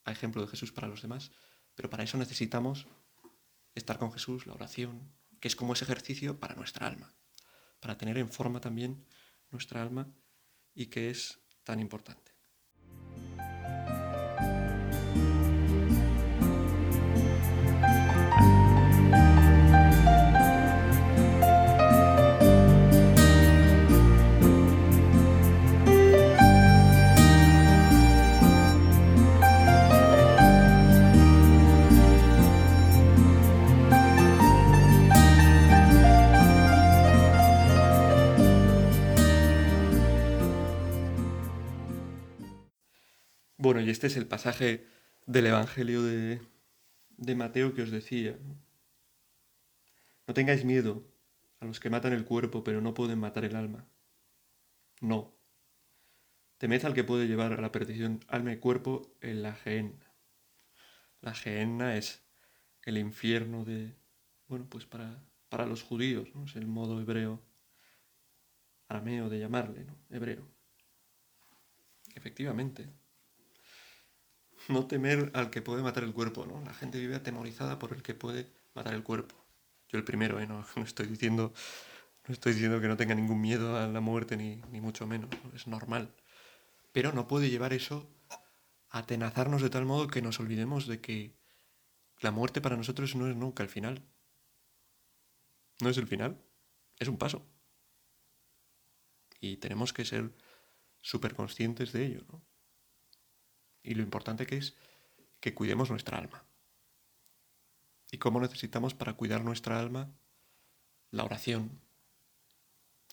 a 0.04 0.12
ejemplo 0.12 0.42
de 0.42 0.48
Jesús 0.48 0.72
para 0.72 0.88
los 0.88 1.02
demás, 1.02 1.32
pero 1.74 1.90
para 1.90 2.04
eso 2.04 2.18
necesitamos 2.18 2.86
estar 3.74 3.98
con 3.98 4.12
Jesús, 4.12 4.46
la 4.46 4.54
oración, 4.54 5.12
que 5.42 5.48
es 5.48 5.56
como 5.56 5.72
ese 5.72 5.84
ejercicio 5.84 6.38
para 6.38 6.54
nuestra 6.54 6.86
alma, 6.86 7.12
para 7.80 7.98
tener 7.98 8.16
en 8.16 8.30
forma 8.30 8.60
también 8.60 9.04
nuestra 9.50 9.82
alma 9.82 10.14
y 10.72 10.86
que 10.86 11.10
es 11.10 11.40
tan 11.64 11.80
importante. 11.80 12.31
Y 43.84 43.90
este 43.90 44.06
es 44.06 44.16
el 44.16 44.26
pasaje 44.26 44.86
del 45.26 45.46
Evangelio 45.46 46.02
de, 46.02 46.40
Mateo 47.36 47.74
que 47.74 47.82
os 47.82 47.90
decía. 47.90 48.38
No 50.26 50.34
tengáis 50.34 50.64
miedo 50.64 51.04
a 51.60 51.64
los 51.66 51.80
que 51.80 51.90
matan 51.90 52.12
el 52.12 52.24
cuerpo 52.24 52.64
pero 52.64 52.80
no 52.80 52.94
pueden 52.94 53.18
matar 53.18 53.44
el 53.44 53.56
alma. 53.56 53.86
No. 55.00 55.34
Temed 56.58 56.84
al 56.84 56.94
que 56.94 57.04
puede 57.04 57.26
llevar 57.26 57.52
a 57.54 57.60
la 57.60 57.72
perdición 57.72 58.20
alma 58.28 58.52
y 58.52 58.58
cuerpo 58.58 59.16
en 59.20 59.42
la 59.42 59.54
gehenna. 59.54 60.12
La 61.20 61.34
gehenna 61.34 61.96
es 61.96 62.22
el 62.82 62.98
infierno 62.98 63.64
de, 63.64 63.94
bueno, 64.48 64.66
pues 64.68 64.86
para, 64.86 65.24
para 65.48 65.66
los 65.66 65.82
judíos, 65.82 66.28
¿no? 66.34 66.44
Es 66.44 66.56
el 66.56 66.66
modo 66.66 67.00
hebreo, 67.00 67.42
arameo 68.88 69.28
de 69.28 69.38
llamarle, 69.38 69.84
¿no? 69.84 69.96
Hebreo. 70.10 70.46
Efectivamente. 72.14 73.01
No 74.68 74.86
temer 74.86 75.30
al 75.34 75.50
que 75.50 75.62
puede 75.62 75.82
matar 75.82 76.04
el 76.04 76.12
cuerpo, 76.12 76.46
¿no? 76.46 76.62
La 76.64 76.74
gente 76.74 76.98
vive 76.98 77.16
atemorizada 77.16 77.78
por 77.78 77.92
el 77.92 78.02
que 78.02 78.14
puede 78.14 78.50
matar 78.74 78.94
el 78.94 79.02
cuerpo. 79.02 79.34
Yo 79.88 79.98
el 79.98 80.04
primero, 80.04 80.40
¿eh? 80.40 80.46
no, 80.46 80.64
estoy 80.84 81.06
diciendo 81.06 81.52
no 82.28 82.34
estoy 82.34 82.52
diciendo 82.52 82.80
que 82.80 82.86
no 82.86 82.96
tenga 82.96 83.14
ningún 83.14 83.40
miedo 83.40 83.76
a 83.76 83.88
la 83.88 84.00
muerte 84.00 84.36
ni, 84.36 84.56
ni 84.70 84.80
mucho 84.80 85.06
menos, 85.06 85.28
es 85.54 85.66
normal. 85.66 86.14
Pero 86.92 87.12
no 87.12 87.26
puede 87.26 87.50
llevar 87.50 87.72
eso 87.72 88.08
a 88.90 88.98
atenazarnos 88.98 89.62
de 89.62 89.70
tal 89.70 89.86
modo 89.86 90.06
que 90.06 90.22
nos 90.22 90.38
olvidemos 90.38 90.86
de 90.86 91.00
que 91.00 91.34
la 92.20 92.30
muerte 92.30 92.60
para 92.60 92.76
nosotros 92.76 93.16
no 93.16 93.28
es 93.28 93.34
nunca 93.34 93.64
el 93.64 93.68
final. 93.68 94.02
No 95.80 95.88
es 95.88 95.98
el 95.98 96.06
final, 96.06 96.40
es 96.98 97.08
un 97.08 97.18
paso. 97.18 97.44
Y 99.40 99.56
tenemos 99.56 99.92
que 99.92 100.04
ser 100.04 100.30
súper 101.00 101.34
conscientes 101.34 101.90
de 101.90 102.06
ello, 102.06 102.24
¿no? 102.30 102.51
Y 103.82 103.94
lo 103.94 104.02
importante 104.02 104.46
que 104.46 104.56
es 104.56 104.76
que 105.40 105.54
cuidemos 105.54 105.90
nuestra 105.90 106.18
alma. 106.18 106.44
¿Y 108.10 108.18
cómo 108.18 108.40
necesitamos 108.40 108.94
para 108.94 109.14
cuidar 109.14 109.42
nuestra 109.44 109.78
alma? 109.78 110.12
La 111.10 111.24
oración. 111.24 111.80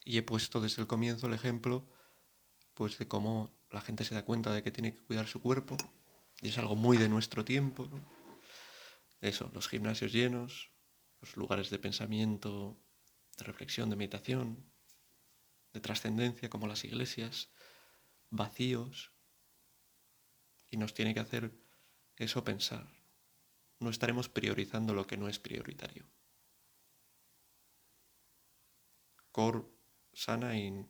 Y 0.05 0.17
he 0.17 0.23
puesto 0.23 0.62
desde 0.62 0.82
el 0.82 0.88
comienzo 0.88 1.27
el 1.27 1.34
ejemplo 1.34 1.88
pues 2.73 2.97
de 2.97 3.08
cómo 3.08 3.51
la 3.71 3.82
gente 3.82 4.05
se 4.05 4.15
da 4.15 4.23
cuenta 4.23 4.53
de 4.53 4.63
que 4.63 4.71
tiene 4.71 4.93
que 4.93 5.01
cuidar 5.01 5.27
su 5.27 5.41
cuerpo 5.41 5.75
y 6.41 6.47
es 6.47 6.58
algo 6.58 6.75
muy 6.75 6.97
de 6.97 7.10
nuestro 7.10 7.43
tiempo. 7.43 7.89
Eso, 9.21 9.51
los 9.53 9.67
gimnasios 9.67 10.13
llenos, 10.13 10.71
los 11.19 11.36
lugares 11.36 11.69
de 11.69 11.79
pensamiento, 11.79 12.77
de 13.38 13.43
reflexión, 13.43 13.89
de 13.89 13.97
meditación, 13.97 14.71
de 15.73 15.82
trascendencia 15.82 16.49
como 16.49 16.67
las 16.67 16.86
iglesias, 16.86 17.49
vacíos. 18.29 19.12
Y 20.69 20.77
nos 20.77 20.93
tiene 20.93 21.13
que 21.13 21.19
hacer 21.19 21.51
eso 22.17 22.43
pensar. 22.43 22.88
No 23.79 23.89
estaremos 23.89 24.29
priorizando 24.29 24.93
lo 24.93 25.08
que 25.08 25.17
no 25.17 25.27
es 25.27 25.39
prioritario. 25.39 26.05
Cor 29.32 29.71
sana 30.13 30.58
y 30.58 30.86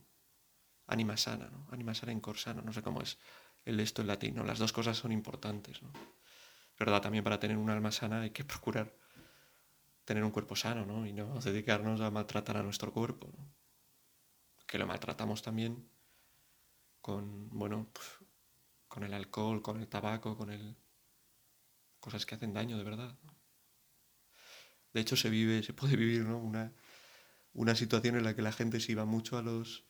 anima 0.88 1.18
sana, 1.18 1.50
¿no? 1.50 1.68
Anima 1.72 1.94
sana 1.94 2.12
in 2.12 2.20
cor 2.20 2.38
sano, 2.38 2.62
no 2.62 2.74
sé 2.74 2.82
cómo 2.82 3.02
es 3.02 3.18
el 3.65 3.80
esto 3.80 4.02
en 4.02 4.08
latino. 4.08 4.44
Las 4.44 4.60
dos 4.60 4.74
cosas 4.74 4.98
son 4.98 5.12
importantes, 5.12 5.82
¿no? 5.82 5.92
verdad, 6.80 7.02
también 7.02 7.26
para 7.26 7.39
tener 7.39 7.58
un 7.58 7.70
alma 7.70 7.92
sana 7.92 8.22
hay 8.22 8.30
que 8.30 8.46
procurar 8.46 8.96
tener 10.06 10.24
un 10.24 10.32
cuerpo 10.32 10.56
sano, 10.56 10.86
¿no? 10.86 11.06
Y 11.06 11.13
no 11.13 11.39
dedicarnos 11.39 12.02
a 12.02 12.10
maltratar 12.10 12.58
a 12.58 12.63
nuestro 12.63 12.92
cuerpo, 12.92 13.32
Que 14.65 14.78
lo 14.78 14.88
maltratamos 14.88 15.42
también 15.42 15.89
con, 17.02 17.50
bueno, 17.50 17.92
con 18.89 19.04
el 19.04 19.13
alcohol, 19.13 19.62
con 19.62 19.80
el 19.80 19.88
tabaco, 19.88 20.36
con 20.36 20.52
el... 20.52 20.75
cosas 22.02 22.25
que 22.25 22.36
hacen 22.36 22.54
daño 22.54 22.78
de 22.78 22.84
verdad. 22.84 23.17
De 24.91 24.99
hecho, 24.99 25.15
se 25.15 25.30
vive, 25.30 25.63
se 25.63 25.73
puede 25.73 25.95
vivir, 25.95 26.25
¿no? 26.25 26.38
Una, 26.38 26.73
una 27.54 27.75
situación 27.75 28.17
en 28.17 28.23
la 28.23 28.36
que 28.36 28.41
la 28.41 28.52
gente 28.52 28.80
se 28.82 28.91
iba 28.91 29.06
mucho 29.06 29.38
a 29.38 29.41
los, 29.41 29.86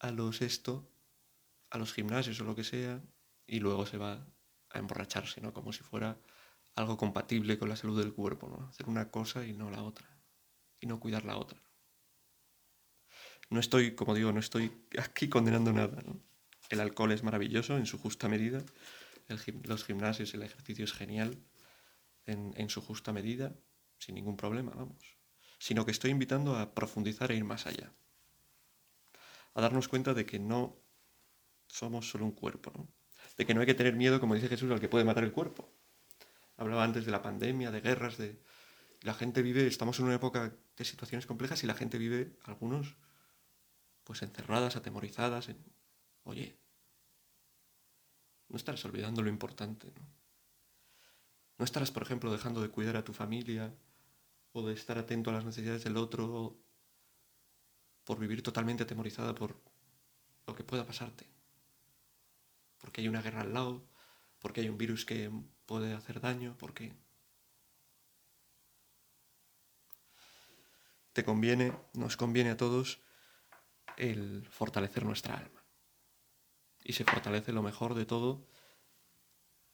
a 0.00 0.10
los 0.10 0.42
esto, 0.42 0.90
a 1.70 1.78
los 1.78 1.92
gimnasios 1.92 2.40
o 2.40 2.44
lo 2.44 2.56
que 2.56 2.64
sea, 2.64 3.02
y 3.46 3.60
luego 3.60 3.86
se 3.86 3.98
va 3.98 4.26
a 4.70 4.78
emborracharse, 4.78 5.40
¿no? 5.40 5.52
Como 5.52 5.72
si 5.72 5.84
fuera 5.84 6.18
algo 6.74 6.96
compatible 6.96 7.58
con 7.58 7.68
la 7.68 7.76
salud 7.76 7.98
del 7.98 8.14
cuerpo, 8.14 8.48
¿no? 8.48 8.66
Hacer 8.68 8.88
una 8.88 9.10
cosa 9.10 9.46
y 9.46 9.52
no 9.52 9.70
la 9.70 9.82
otra. 9.82 10.08
Y 10.80 10.86
no 10.86 10.98
cuidar 10.98 11.24
la 11.24 11.36
otra. 11.36 11.60
No 13.50 13.60
estoy, 13.60 13.94
como 13.94 14.14
digo, 14.14 14.32
no 14.32 14.40
estoy 14.40 14.72
aquí 14.98 15.28
condenando 15.28 15.72
nada, 15.72 16.02
¿no? 16.02 16.20
El 16.70 16.80
alcohol 16.80 17.12
es 17.12 17.22
maravilloso 17.22 17.76
en 17.76 17.86
su 17.86 17.98
justa 17.98 18.28
medida. 18.28 18.62
los 19.64 19.84
gimnasios, 19.84 20.34
el 20.34 20.42
ejercicio 20.42 20.84
es 20.84 20.92
genial 20.92 21.38
en, 22.26 22.68
su 22.70 22.80
justa 22.80 23.12
medida, 23.12 23.54
sin 23.98 24.16
ningún 24.16 24.36
problema, 24.36 24.72
vamos. 24.74 25.16
Sino 25.58 25.84
que 25.84 25.92
estoy 25.92 26.10
invitando 26.10 26.56
a 26.56 26.74
profundizar 26.74 27.30
e 27.30 27.36
ir 27.36 27.44
más 27.44 27.66
allá. 27.66 27.92
A 29.54 29.60
darnos 29.60 29.88
cuenta 29.88 30.12
de 30.12 30.26
que 30.26 30.38
no 30.38 30.76
somos 31.66 32.10
solo 32.10 32.24
un 32.24 32.32
cuerpo, 32.32 32.72
¿no? 32.76 32.88
de 33.36 33.46
que 33.46 33.54
no 33.54 33.60
hay 33.60 33.66
que 33.66 33.74
tener 33.74 33.94
miedo, 33.94 34.20
como 34.20 34.34
dice 34.34 34.48
Jesús, 34.48 34.70
al 34.70 34.80
que 34.80 34.88
puede 34.88 35.04
matar 35.04 35.24
el 35.24 35.32
cuerpo. 35.32 35.72
Hablaba 36.56 36.84
antes 36.84 37.04
de 37.04 37.10
la 37.10 37.22
pandemia, 37.22 37.70
de 37.70 37.80
guerras, 37.80 38.16
de... 38.16 38.40
La 39.02 39.14
gente 39.14 39.42
vive, 39.42 39.66
estamos 39.66 39.98
en 39.98 40.06
una 40.06 40.14
época 40.14 40.56
de 40.76 40.84
situaciones 40.84 41.26
complejas 41.26 41.62
y 41.62 41.66
la 41.66 41.74
gente 41.74 41.98
vive, 41.98 42.36
algunos, 42.44 42.96
pues 44.04 44.22
encerradas, 44.22 44.76
atemorizadas, 44.76 45.48
en... 45.48 45.75
Oye, 46.26 46.56
no 48.48 48.56
estarás 48.56 48.84
olvidando 48.84 49.22
lo 49.22 49.30
importante, 49.30 49.90
¿no? 49.96 50.06
No 51.58 51.64
estarás, 51.64 51.90
por 51.90 52.02
ejemplo, 52.02 52.30
dejando 52.30 52.60
de 52.60 52.68
cuidar 52.68 52.96
a 52.96 53.04
tu 53.04 53.14
familia 53.14 53.74
o 54.52 54.66
de 54.66 54.74
estar 54.74 54.98
atento 54.98 55.30
a 55.30 55.32
las 55.32 55.44
necesidades 55.44 55.84
del 55.84 55.96
otro 55.96 56.54
por 58.04 58.18
vivir 58.18 58.42
totalmente 58.42 58.82
atemorizada 58.82 59.34
por 59.34 59.56
lo 60.46 60.54
que 60.54 60.64
pueda 60.64 60.86
pasarte 60.86 61.26
porque 62.86 63.00
hay 63.00 63.08
una 63.08 63.22
guerra 63.22 63.40
al 63.40 63.52
lado, 63.52 63.82
porque 64.38 64.60
hay 64.60 64.68
un 64.68 64.78
virus 64.78 65.04
que 65.04 65.30
puede 65.66 65.92
hacer 65.92 66.20
daño, 66.20 66.54
porque 66.58 66.92
te 71.12 71.24
conviene, 71.24 71.72
nos 71.94 72.16
conviene 72.16 72.50
a 72.50 72.56
todos 72.56 73.00
el 73.96 74.46
fortalecer 74.50 75.04
nuestra 75.04 75.38
alma. 75.38 75.55
Y 76.88 76.92
se 76.92 77.02
fortalece 77.02 77.52
lo 77.52 77.62
mejor 77.62 77.94
de 77.94 78.06
todo 78.06 78.46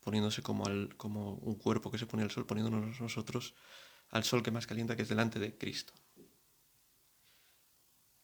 poniéndose 0.03 0.43
como, 0.43 0.67
al, 0.67 0.97
como 0.97 1.35
un 1.35 1.57
cuerpo 1.57 1.91
que 1.91 1.99
se 1.99 2.07
pone 2.07 2.23
al 2.23 2.31
sol, 2.31 2.47
poniéndonos 2.47 3.01
nosotros 3.01 3.55
al 4.09 4.25
sol 4.25 4.43
que 4.43 4.51
más 4.51 4.67
calienta, 4.67 4.97
que 4.97 5.03
es 5.03 5.11
delante 5.11 5.39
de 5.39 5.57
Cristo. 5.57 5.93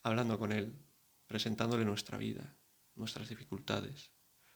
Hablando 0.02 0.38
con 0.38 0.52
Él, 0.52 0.74
presentándole 1.26 1.84
nuestra 1.84 2.16
vida, 2.16 2.56
nuestras 2.94 3.28
dificultades, 3.28 4.10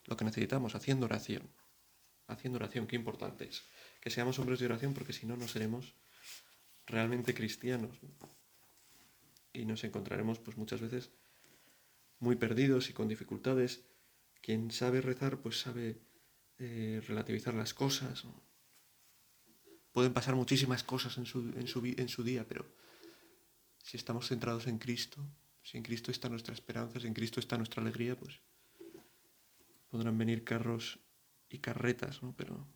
lo 0.06 0.16
que 0.16 0.24
necesitamos, 0.24 0.74
haciendo 0.74 1.04
oración. 1.04 1.48
Haciendo 2.26 2.56
oración, 2.56 2.86
qué 2.86 2.96
importante 2.96 3.44
es. 3.44 3.62
Que 4.00 4.08
seamos 4.08 4.38
hombres 4.38 4.60
de 4.60 4.66
oración 4.66 4.94
porque 4.94 5.12
si 5.12 5.26
no, 5.26 5.36
no 5.36 5.46
seremos 5.46 5.94
realmente 6.86 7.34
cristianos. 7.34 7.98
Y 9.52 9.66
nos 9.66 9.84
encontraremos 9.84 10.38
pues 10.38 10.56
muchas 10.56 10.80
veces 10.80 11.10
muy 12.18 12.36
perdidos 12.36 12.88
y 12.88 12.94
con 12.94 13.08
dificultades. 13.08 13.84
Quien 14.42 14.70
sabe 14.70 15.00
rezar 15.00 15.38
pues 15.38 15.60
sabe 15.60 16.02
eh, 16.58 17.00
relativizar 17.06 17.54
las 17.54 17.72
cosas. 17.72 18.24
Pueden 19.92 20.12
pasar 20.12 20.34
muchísimas 20.34 20.82
cosas 20.82 21.16
en 21.16 21.26
su, 21.26 22.22
día, 22.22 22.46
pero 22.46 22.66
si 23.78 23.96
estamos 23.96 24.28
centrados 24.28 24.66
en 24.66 24.78
Cristo, 24.78 25.24
si 25.62 25.78
en 25.78 25.84
Cristo 25.84 26.10
está 26.10 26.28
nuestra 26.28 26.54
esperanza, 26.54 26.98
si 26.98 27.06
en 27.06 27.14
Cristo 27.14 27.40
está 27.40 27.56
nuestra 27.56 27.82
alegría, 27.82 28.18
pues 28.18 28.40
podrán 29.88 30.18
venir 30.18 30.44
carros 30.44 30.98
y 31.48 31.58
carretas, 31.58 32.22
¿no? 32.22 32.34
Pero, 32.36 32.66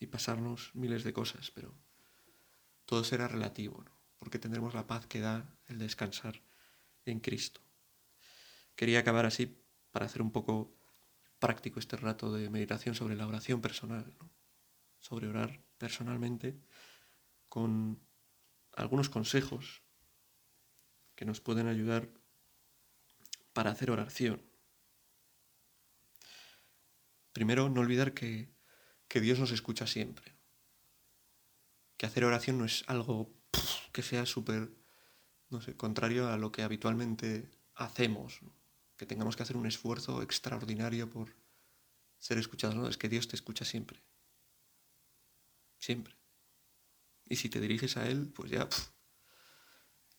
y 0.00 0.06
pasarnos 0.06 0.74
miles 0.74 1.04
de 1.04 1.12
cosas, 1.12 1.50
pero 1.50 1.74
todo 2.86 3.04
será 3.04 3.28
relativo, 3.28 3.82
¿no? 3.84 3.94
porque 4.18 4.38
tendremos 4.38 4.72
la 4.72 4.86
paz 4.86 5.06
que 5.06 5.20
da 5.20 5.58
el 5.68 5.78
descansar 5.78 6.40
en 7.04 7.20
Cristo. 7.20 7.60
Quería 8.74 9.00
acabar 9.00 9.26
así 9.26 9.63
para 9.94 10.06
hacer 10.06 10.22
un 10.22 10.32
poco 10.32 10.74
práctico 11.38 11.78
este 11.78 11.96
rato 11.96 12.32
de 12.32 12.50
meditación 12.50 12.96
sobre 12.96 13.14
la 13.14 13.28
oración 13.28 13.60
personal, 13.60 14.12
sobre 14.98 15.28
orar 15.28 15.62
personalmente, 15.78 16.58
con 17.48 18.02
algunos 18.72 19.08
consejos 19.08 19.84
que 21.14 21.24
nos 21.24 21.40
pueden 21.40 21.68
ayudar 21.68 22.08
para 23.52 23.70
hacer 23.70 23.92
oración 23.92 24.42
Primero, 27.34 27.68
no 27.68 27.80
olvidar 27.80 28.14
que, 28.14 28.54
Dios 29.10 29.38
nos 29.40 29.50
escucha 29.50 29.86
siempre. 29.86 30.36
Que 31.96 32.06
hacer 32.06 32.24
oración 32.24 32.58
no 32.58 32.64
es 32.64 32.84
algo 32.86 33.34
que 33.92 34.02
sea 34.02 34.24
súper, 34.24 34.72
no 35.50 35.60
sé, 35.60 35.76
contrario 35.76 36.28
a 36.28 36.38
lo 36.38 36.52
que 36.52 36.62
habitualmente 36.62 37.50
hacemos. 37.74 38.40
Que 38.96 39.06
tengamos 39.06 39.36
que 39.36 39.42
hacer 39.42 39.56
un 39.56 39.66
esfuerzo 39.66 40.22
extraordinario 40.22 41.10
por 41.10 41.34
ser 42.18 42.38
escuchados. 42.38 42.76
No, 42.76 42.88
es 42.88 42.96
que 42.96 43.08
Dios 43.08 43.28
te 43.28 43.36
escucha 43.36 43.64
siempre. 43.64 44.02
Siempre. 45.78 46.16
Y 47.26 47.36
si 47.36 47.48
te 47.48 47.60
diriges 47.60 47.96
a 47.96 48.06
Él, 48.06 48.30
pues 48.34 48.50
ya 48.50 48.68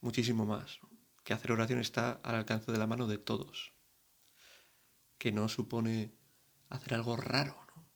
muchísimo 0.02 0.46
más, 0.46 0.80
que 1.24 1.34
hacer 1.34 1.52
oración 1.52 1.80
está 1.80 2.12
al 2.24 2.36
alcance 2.36 2.72
de 2.72 2.78
la 2.78 2.86
mano 2.86 3.08
de 3.08 3.18
todos, 3.18 3.74
que 5.18 5.32
no 5.32 5.50
supone 5.50 6.14
hacer 6.70 6.94
algo 6.94 7.18
raro, 7.18 7.66
¿no? 7.76 7.90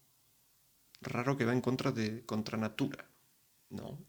raro 1.01 1.37
que 1.37 1.45
va 1.45 1.53
en 1.53 1.61
contra 1.61 1.91
de 1.91 2.25
contra 2.25 2.57
natura, 2.57 3.11
no, 3.69 4.03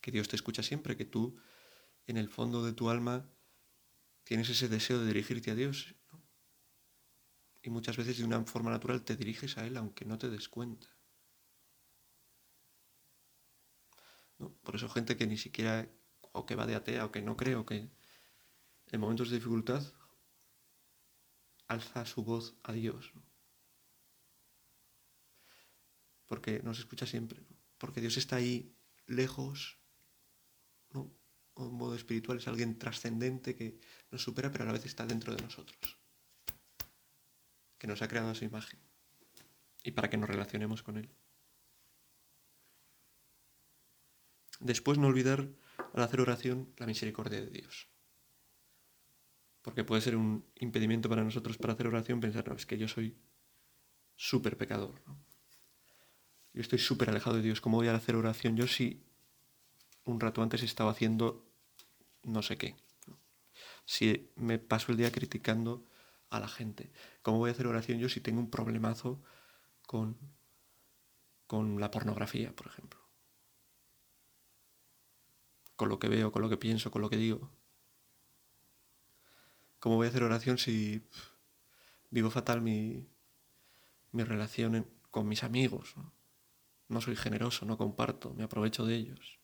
que 0.00 0.12
Dios 0.12 0.28
te 0.28 0.36
escucha 0.36 0.62
siempre, 0.62 0.96
que 0.96 1.04
tú 1.04 1.40
en 2.06 2.16
el 2.16 2.28
fondo 2.28 2.64
de 2.64 2.72
tu 2.72 2.88
alma 2.88 3.28
tienes 4.30 4.48
ese 4.48 4.68
deseo 4.68 5.00
de 5.00 5.08
dirigirte 5.08 5.50
a 5.50 5.56
Dios. 5.56 5.96
Y 7.62 7.70
muchas 7.70 7.96
veces 7.96 8.16
de 8.18 8.24
una 8.24 8.40
forma 8.44 8.70
natural 8.70 9.02
te 9.02 9.16
diriges 9.16 9.58
a 9.58 9.66
Él 9.66 9.76
aunque 9.76 10.04
no 10.04 10.18
te 10.18 10.30
des 10.30 10.48
cuenta. 10.48 10.86
Por 14.38 14.76
eso 14.76 14.88
gente 14.88 15.16
que 15.16 15.26
ni 15.26 15.36
siquiera, 15.36 15.90
o 16.30 16.46
que 16.46 16.54
va 16.54 16.68
de 16.68 16.76
atea, 16.76 17.06
o 17.06 17.10
que 17.10 17.22
no 17.22 17.36
cree, 17.36 17.56
o 17.56 17.66
que 17.66 17.90
en 18.92 19.00
momentos 19.00 19.30
de 19.30 19.38
dificultad 19.38 19.82
alza 21.66 22.06
su 22.06 22.22
voz 22.22 22.56
a 22.62 22.72
Dios. 22.72 23.12
Porque 26.26 26.62
nos 26.62 26.78
escucha 26.78 27.04
siempre. 27.04 27.44
Porque 27.78 28.00
Dios 28.00 28.16
está 28.16 28.36
ahí 28.36 28.78
lejos, 29.06 29.79
¿no? 29.79 29.79
Un 31.66 31.76
modo 31.76 31.94
espiritual 31.94 32.38
es 32.38 32.48
alguien 32.48 32.78
trascendente 32.78 33.54
que 33.54 33.78
nos 34.10 34.22
supera, 34.22 34.50
pero 34.50 34.64
a 34.64 34.66
la 34.66 34.72
vez 34.72 34.86
está 34.86 35.06
dentro 35.06 35.34
de 35.34 35.42
nosotros, 35.42 35.98
que 37.78 37.86
nos 37.86 38.02
ha 38.02 38.08
creado 38.08 38.30
a 38.30 38.34
su 38.34 38.44
imagen 38.44 38.78
y 39.82 39.92
para 39.92 40.10
que 40.10 40.16
nos 40.16 40.28
relacionemos 40.28 40.82
con 40.82 40.96
Él. 40.96 41.10
Después 44.60 44.98
no 44.98 45.06
olvidar 45.06 45.48
al 45.94 46.02
hacer 46.02 46.20
oración 46.20 46.72
la 46.76 46.86
misericordia 46.86 47.40
de 47.40 47.50
Dios. 47.50 47.88
Porque 49.62 49.84
puede 49.84 50.02
ser 50.02 50.16
un 50.16 50.44
impedimento 50.56 51.08
para 51.08 51.24
nosotros 51.24 51.58
para 51.58 51.74
hacer 51.74 51.86
oración 51.86 52.20
pensar, 52.20 52.46
no, 52.48 52.54
es 52.54 52.66
que 52.66 52.78
yo 52.78 52.88
soy 52.88 53.16
súper 54.16 54.56
pecador. 54.56 55.02
Yo 56.52 56.60
estoy 56.60 56.78
súper 56.78 57.10
alejado 57.10 57.36
de 57.36 57.42
Dios. 57.42 57.60
¿Cómo 57.60 57.78
voy 57.78 57.88
a 57.88 57.94
hacer 57.94 58.16
oración? 58.16 58.56
Yo 58.56 58.66
sí, 58.66 59.02
un 60.04 60.20
rato 60.20 60.42
antes 60.42 60.62
estaba 60.62 60.90
haciendo 60.90 61.49
no 62.22 62.42
sé 62.42 62.56
qué. 62.56 62.76
Si 63.84 64.30
me 64.36 64.58
paso 64.58 64.92
el 64.92 64.98
día 64.98 65.12
criticando 65.12 65.84
a 66.28 66.40
la 66.40 66.48
gente, 66.48 66.92
¿cómo 67.22 67.38
voy 67.38 67.50
a 67.50 67.52
hacer 67.52 67.66
oración 67.66 67.98
yo 67.98 68.08
si 68.08 68.20
tengo 68.20 68.40
un 68.40 68.50
problemazo 68.50 69.20
con, 69.86 70.16
con 71.46 71.80
la 71.80 71.90
pornografía, 71.90 72.54
por 72.54 72.66
ejemplo? 72.68 73.00
Con 75.76 75.88
lo 75.88 75.98
que 75.98 76.08
veo, 76.08 76.30
con 76.30 76.42
lo 76.42 76.48
que 76.48 76.56
pienso, 76.56 76.90
con 76.90 77.02
lo 77.02 77.10
que 77.10 77.16
digo. 77.16 77.50
¿Cómo 79.78 79.96
voy 79.96 80.06
a 80.06 80.10
hacer 80.10 80.22
oración 80.22 80.58
si 80.58 81.02
vivo 82.10 82.30
fatal 82.30 82.60
mi, 82.60 83.08
mi 84.12 84.22
relación 84.24 84.86
con 85.10 85.26
mis 85.26 85.42
amigos? 85.42 85.96
no 86.90 87.00
soy 87.00 87.16
generoso, 87.16 87.64
no 87.64 87.78
comparto, 87.78 88.34
me 88.34 88.44
aprovecho 88.44 88.84
de 88.84 88.96
ellos. 88.96 89.39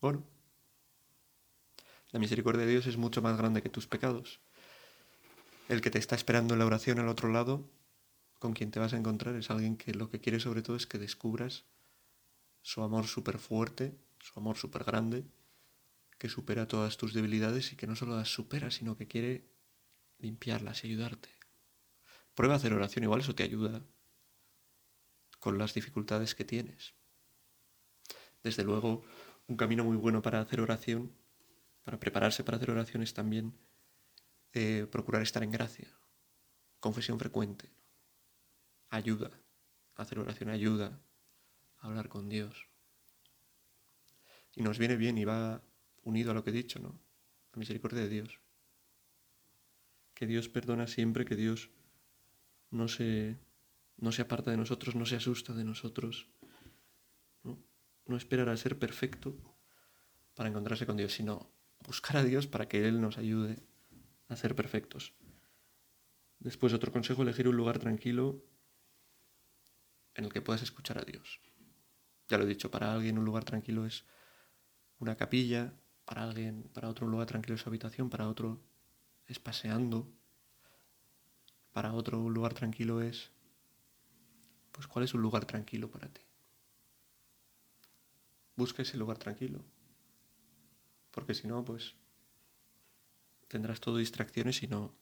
Bueno, 0.00 0.24
la 2.10 2.18
misericordia 2.18 2.64
de 2.64 2.70
Dios 2.70 2.86
es 2.86 2.96
mucho 2.96 3.20
más 3.20 3.36
grande 3.36 3.62
que 3.62 3.68
tus 3.68 3.86
pecados. 3.86 4.40
El 5.68 5.82
que 5.82 5.90
te 5.90 5.98
está 5.98 6.16
esperando 6.16 6.54
en 6.54 6.58
la 6.60 6.66
oración 6.66 6.98
al 6.98 7.08
otro 7.08 7.28
lado, 7.28 7.68
con 8.38 8.54
quien 8.54 8.70
te 8.70 8.80
vas 8.80 8.94
a 8.94 8.96
encontrar, 8.96 9.36
es 9.36 9.50
alguien 9.50 9.76
que 9.76 9.92
lo 9.92 10.08
que 10.08 10.20
quiere 10.20 10.40
sobre 10.40 10.62
todo 10.62 10.76
es 10.76 10.86
que 10.86 10.98
descubras 10.98 11.64
su 12.62 12.82
amor 12.82 13.06
súper 13.06 13.38
fuerte, 13.38 13.94
su 14.18 14.38
amor 14.40 14.56
súper 14.56 14.84
grande, 14.84 15.26
que 16.18 16.30
supera 16.30 16.66
todas 16.66 16.96
tus 16.96 17.12
debilidades 17.12 17.72
y 17.72 17.76
que 17.76 17.86
no 17.86 17.94
solo 17.94 18.16
las 18.16 18.28
supera, 18.28 18.70
sino 18.70 18.96
que 18.96 19.06
quiere 19.06 19.44
limpiarlas 20.18 20.82
y 20.82 20.88
ayudarte. 20.88 21.28
Prueba 22.34 22.54
a 22.54 22.56
hacer 22.56 22.72
oración, 22.72 23.04
igual 23.04 23.20
eso 23.20 23.34
te 23.34 23.42
ayuda 23.42 23.82
con 25.38 25.58
las 25.58 25.74
dificultades 25.74 26.34
que 26.34 26.44
tienes. 26.44 26.94
Desde 28.42 28.64
luego, 28.64 29.04
un 29.50 29.56
camino 29.56 29.82
muy 29.82 29.96
bueno 29.96 30.22
para 30.22 30.40
hacer 30.40 30.60
oración, 30.60 31.12
para 31.82 31.98
prepararse 31.98 32.44
para 32.44 32.56
hacer 32.56 32.70
oración 32.70 33.02
es 33.02 33.12
también 33.12 33.52
eh, 34.52 34.86
procurar 34.90 35.22
estar 35.22 35.42
en 35.42 35.50
gracia, 35.50 35.88
confesión 36.78 37.18
frecuente, 37.18 37.68
ayuda, 38.90 39.32
hacer 39.96 40.20
oración 40.20 40.50
ayuda 40.50 41.02
a 41.78 41.86
hablar 41.88 42.08
con 42.08 42.28
Dios. 42.28 42.68
Y 44.54 44.62
nos 44.62 44.78
viene 44.78 44.96
bien 44.96 45.18
y 45.18 45.24
va 45.24 45.62
unido 46.04 46.30
a 46.30 46.34
lo 46.34 46.44
que 46.44 46.50
he 46.50 46.52
dicho, 46.52 46.78
¿no? 46.78 47.00
La 47.52 47.58
misericordia 47.58 48.02
de 48.02 48.08
Dios. 48.08 48.40
Que 50.14 50.26
Dios 50.26 50.48
perdona 50.48 50.86
siempre, 50.86 51.24
que 51.24 51.34
Dios 51.34 51.70
no 52.70 52.86
se, 52.86 53.36
no 53.96 54.12
se 54.12 54.22
aparta 54.22 54.52
de 54.52 54.56
nosotros, 54.56 54.94
no 54.94 55.06
se 55.06 55.16
asusta 55.16 55.54
de 55.54 55.64
nosotros 55.64 56.28
no 58.10 58.16
esperar 58.16 58.48
a 58.48 58.56
ser 58.56 58.78
perfecto 58.78 59.36
para 60.34 60.48
encontrarse 60.48 60.86
con 60.86 60.96
Dios, 60.96 61.12
sino 61.12 61.50
buscar 61.80 62.18
a 62.18 62.24
Dios 62.24 62.46
para 62.46 62.68
que 62.68 62.86
Él 62.86 63.00
nos 63.00 63.18
ayude 63.18 63.62
a 64.28 64.36
ser 64.36 64.54
perfectos. 64.54 65.14
Después 66.38 66.72
otro 66.72 66.92
consejo, 66.92 67.22
elegir 67.22 67.48
un 67.48 67.56
lugar 67.56 67.78
tranquilo 67.78 68.44
en 70.14 70.24
el 70.24 70.32
que 70.32 70.42
puedas 70.42 70.62
escuchar 70.62 70.98
a 70.98 71.04
Dios. 71.04 71.40
Ya 72.28 72.38
lo 72.38 72.44
he 72.44 72.46
dicho, 72.46 72.70
para 72.70 72.92
alguien 72.92 73.18
un 73.18 73.24
lugar 73.24 73.44
tranquilo 73.44 73.86
es 73.86 74.04
una 74.98 75.16
capilla, 75.16 75.72
para 76.04 76.22
alguien, 76.22 76.70
para 76.72 76.88
otro 76.88 77.06
un 77.06 77.12
lugar 77.12 77.26
tranquilo 77.26 77.54
es 77.54 77.62
su 77.62 77.68
habitación, 77.68 78.10
para 78.10 78.28
otro 78.28 78.62
es 79.26 79.38
paseando, 79.38 80.12
para 81.72 81.92
otro 81.92 82.20
un 82.20 82.34
lugar 82.34 82.54
tranquilo 82.54 83.00
es, 83.00 83.30
pues, 84.72 84.86
¿cuál 84.86 85.04
es 85.04 85.14
un 85.14 85.22
lugar 85.22 85.44
tranquilo 85.44 85.90
para 85.90 86.08
ti? 86.08 86.22
Busca 88.60 88.82
ese 88.82 88.98
lugar 88.98 89.16
tranquilo. 89.16 89.64
Porque 91.10 91.34
si 91.34 91.48
no, 91.48 91.64
pues 91.64 91.94
tendrás 93.48 93.80
todo 93.80 93.96
distracciones 93.96 94.62
y 94.62 94.68
no... 94.68 94.94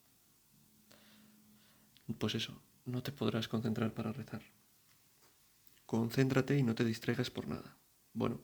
Pues 2.19 2.35
eso, 2.35 2.63
no 2.87 3.03
te 3.03 3.13
podrás 3.13 3.49
concentrar 3.49 3.93
para 3.93 4.13
rezar. 4.13 4.43
Concéntrate 5.85 6.57
y 6.57 6.63
no 6.63 6.75
te 6.75 6.85
distraigas 6.85 7.31
por 7.31 7.49
nada. 7.49 7.77
Bueno, 8.15 8.41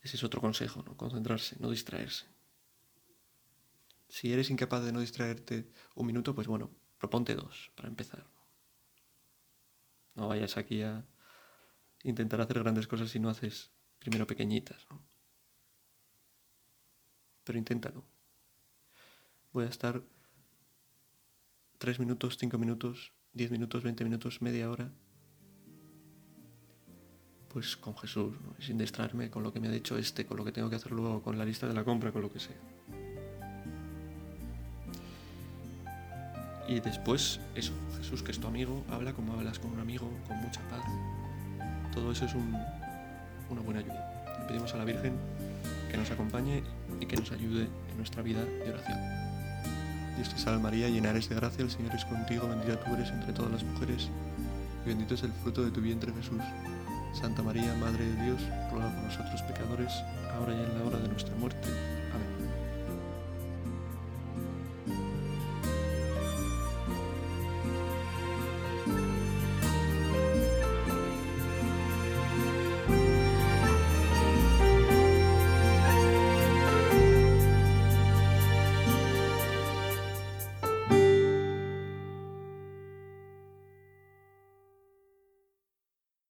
ese 0.00 0.16
es 0.16 0.24
otro 0.24 0.40
consejo, 0.40 0.82
¿no? 0.86 0.96
Concentrarse, 0.96 1.56
no 1.58 1.70
distraerse. 1.70 2.26
Si 4.08 4.32
eres 4.32 4.48
incapaz 4.50 4.84
de 4.84 4.92
no 4.92 5.00
distraerte 5.00 5.68
un 5.96 6.06
minuto, 6.06 6.34
pues 6.34 6.46
bueno, 6.46 6.70
proponte 6.98 7.34
dos 7.34 7.72
para 7.74 7.88
empezar. 7.88 8.24
No 10.14 10.28
vayas 10.28 10.56
aquí 10.56 10.82
a 10.82 11.04
intentar 12.04 12.40
hacer 12.40 12.60
grandes 12.60 12.86
cosas 12.86 13.10
si 13.10 13.18
no 13.18 13.28
haces 13.28 13.73
primero 14.04 14.26
pequeñitas. 14.26 14.86
Pero 17.42 17.58
inténtalo. 17.58 18.04
Voy 19.54 19.64
a 19.64 19.68
estar 19.68 20.02
tres 21.78 21.98
minutos, 21.98 22.36
cinco 22.36 22.58
minutos, 22.58 23.12
diez 23.32 23.50
minutos, 23.50 23.82
veinte 23.82 24.04
minutos, 24.04 24.42
media 24.42 24.70
hora, 24.70 24.90
pues 27.48 27.78
con 27.78 27.96
Jesús, 27.96 28.34
sin 28.58 28.76
distraerme 28.76 29.30
con 29.30 29.42
lo 29.42 29.52
que 29.54 29.60
me 29.60 29.68
ha 29.68 29.70
dicho 29.70 29.96
este, 29.96 30.26
con 30.26 30.36
lo 30.36 30.44
que 30.44 30.52
tengo 30.52 30.68
que 30.68 30.76
hacer 30.76 30.92
luego, 30.92 31.22
con 31.22 31.38
la 31.38 31.46
lista 31.46 31.66
de 31.66 31.72
la 31.72 31.82
compra, 31.82 32.12
con 32.12 32.20
lo 32.20 32.30
que 32.30 32.40
sea. 32.40 32.60
Y 36.68 36.80
después, 36.80 37.40
eso, 37.54 37.72
Jesús 37.96 38.22
que 38.22 38.32
es 38.32 38.40
tu 38.40 38.48
amigo, 38.48 38.84
habla 38.90 39.14
como 39.14 39.32
hablas 39.32 39.58
con 39.58 39.70
un 39.72 39.80
amigo, 39.80 40.10
con 40.28 40.36
mucha 40.38 40.60
paz. 40.68 40.84
Todo 41.92 42.12
eso 42.12 42.24
es 42.24 42.34
un, 42.34 42.54
una 43.50 43.60
buena 43.62 43.80
ayuda. 43.80 44.36
Le 44.40 44.46
pedimos 44.46 44.74
a 44.74 44.78
la 44.78 44.84
Virgen 44.84 45.14
que 45.90 45.96
nos 45.96 46.10
acompañe 46.10 46.62
y 47.00 47.06
que 47.06 47.16
nos 47.16 47.30
ayude 47.32 47.68
en 47.90 47.96
nuestra 47.96 48.22
vida 48.22 48.44
de 48.44 48.70
oración. 48.70 48.98
Dios 50.16 50.28
te 50.28 50.38
salve 50.38 50.62
María, 50.62 50.88
llena 50.88 51.10
eres 51.10 51.28
de 51.28 51.34
gracia, 51.34 51.64
el 51.64 51.70
Señor 51.70 51.94
es 51.94 52.04
contigo, 52.04 52.48
bendita 52.48 52.78
tú 52.84 52.94
eres 52.94 53.10
entre 53.10 53.32
todas 53.32 53.50
las 53.50 53.64
mujeres 53.64 54.08
y 54.84 54.88
bendito 54.88 55.14
es 55.14 55.22
el 55.22 55.32
fruto 55.32 55.64
de 55.64 55.70
tu 55.70 55.80
vientre 55.80 56.12
Jesús. 56.12 56.42
Santa 57.12 57.42
María, 57.42 57.74
Madre 57.74 58.04
de 58.04 58.24
Dios, 58.24 58.42
ruega 58.72 58.92
por 58.92 59.04
nosotros 59.04 59.42
pecadores, 59.42 59.92
ahora 60.36 60.52
y 60.52 60.62
en 60.62 60.78
la 60.78 60.84
hora 60.84 60.98
de 60.98 61.08
nuestra 61.08 61.34
muerte. 61.36 61.68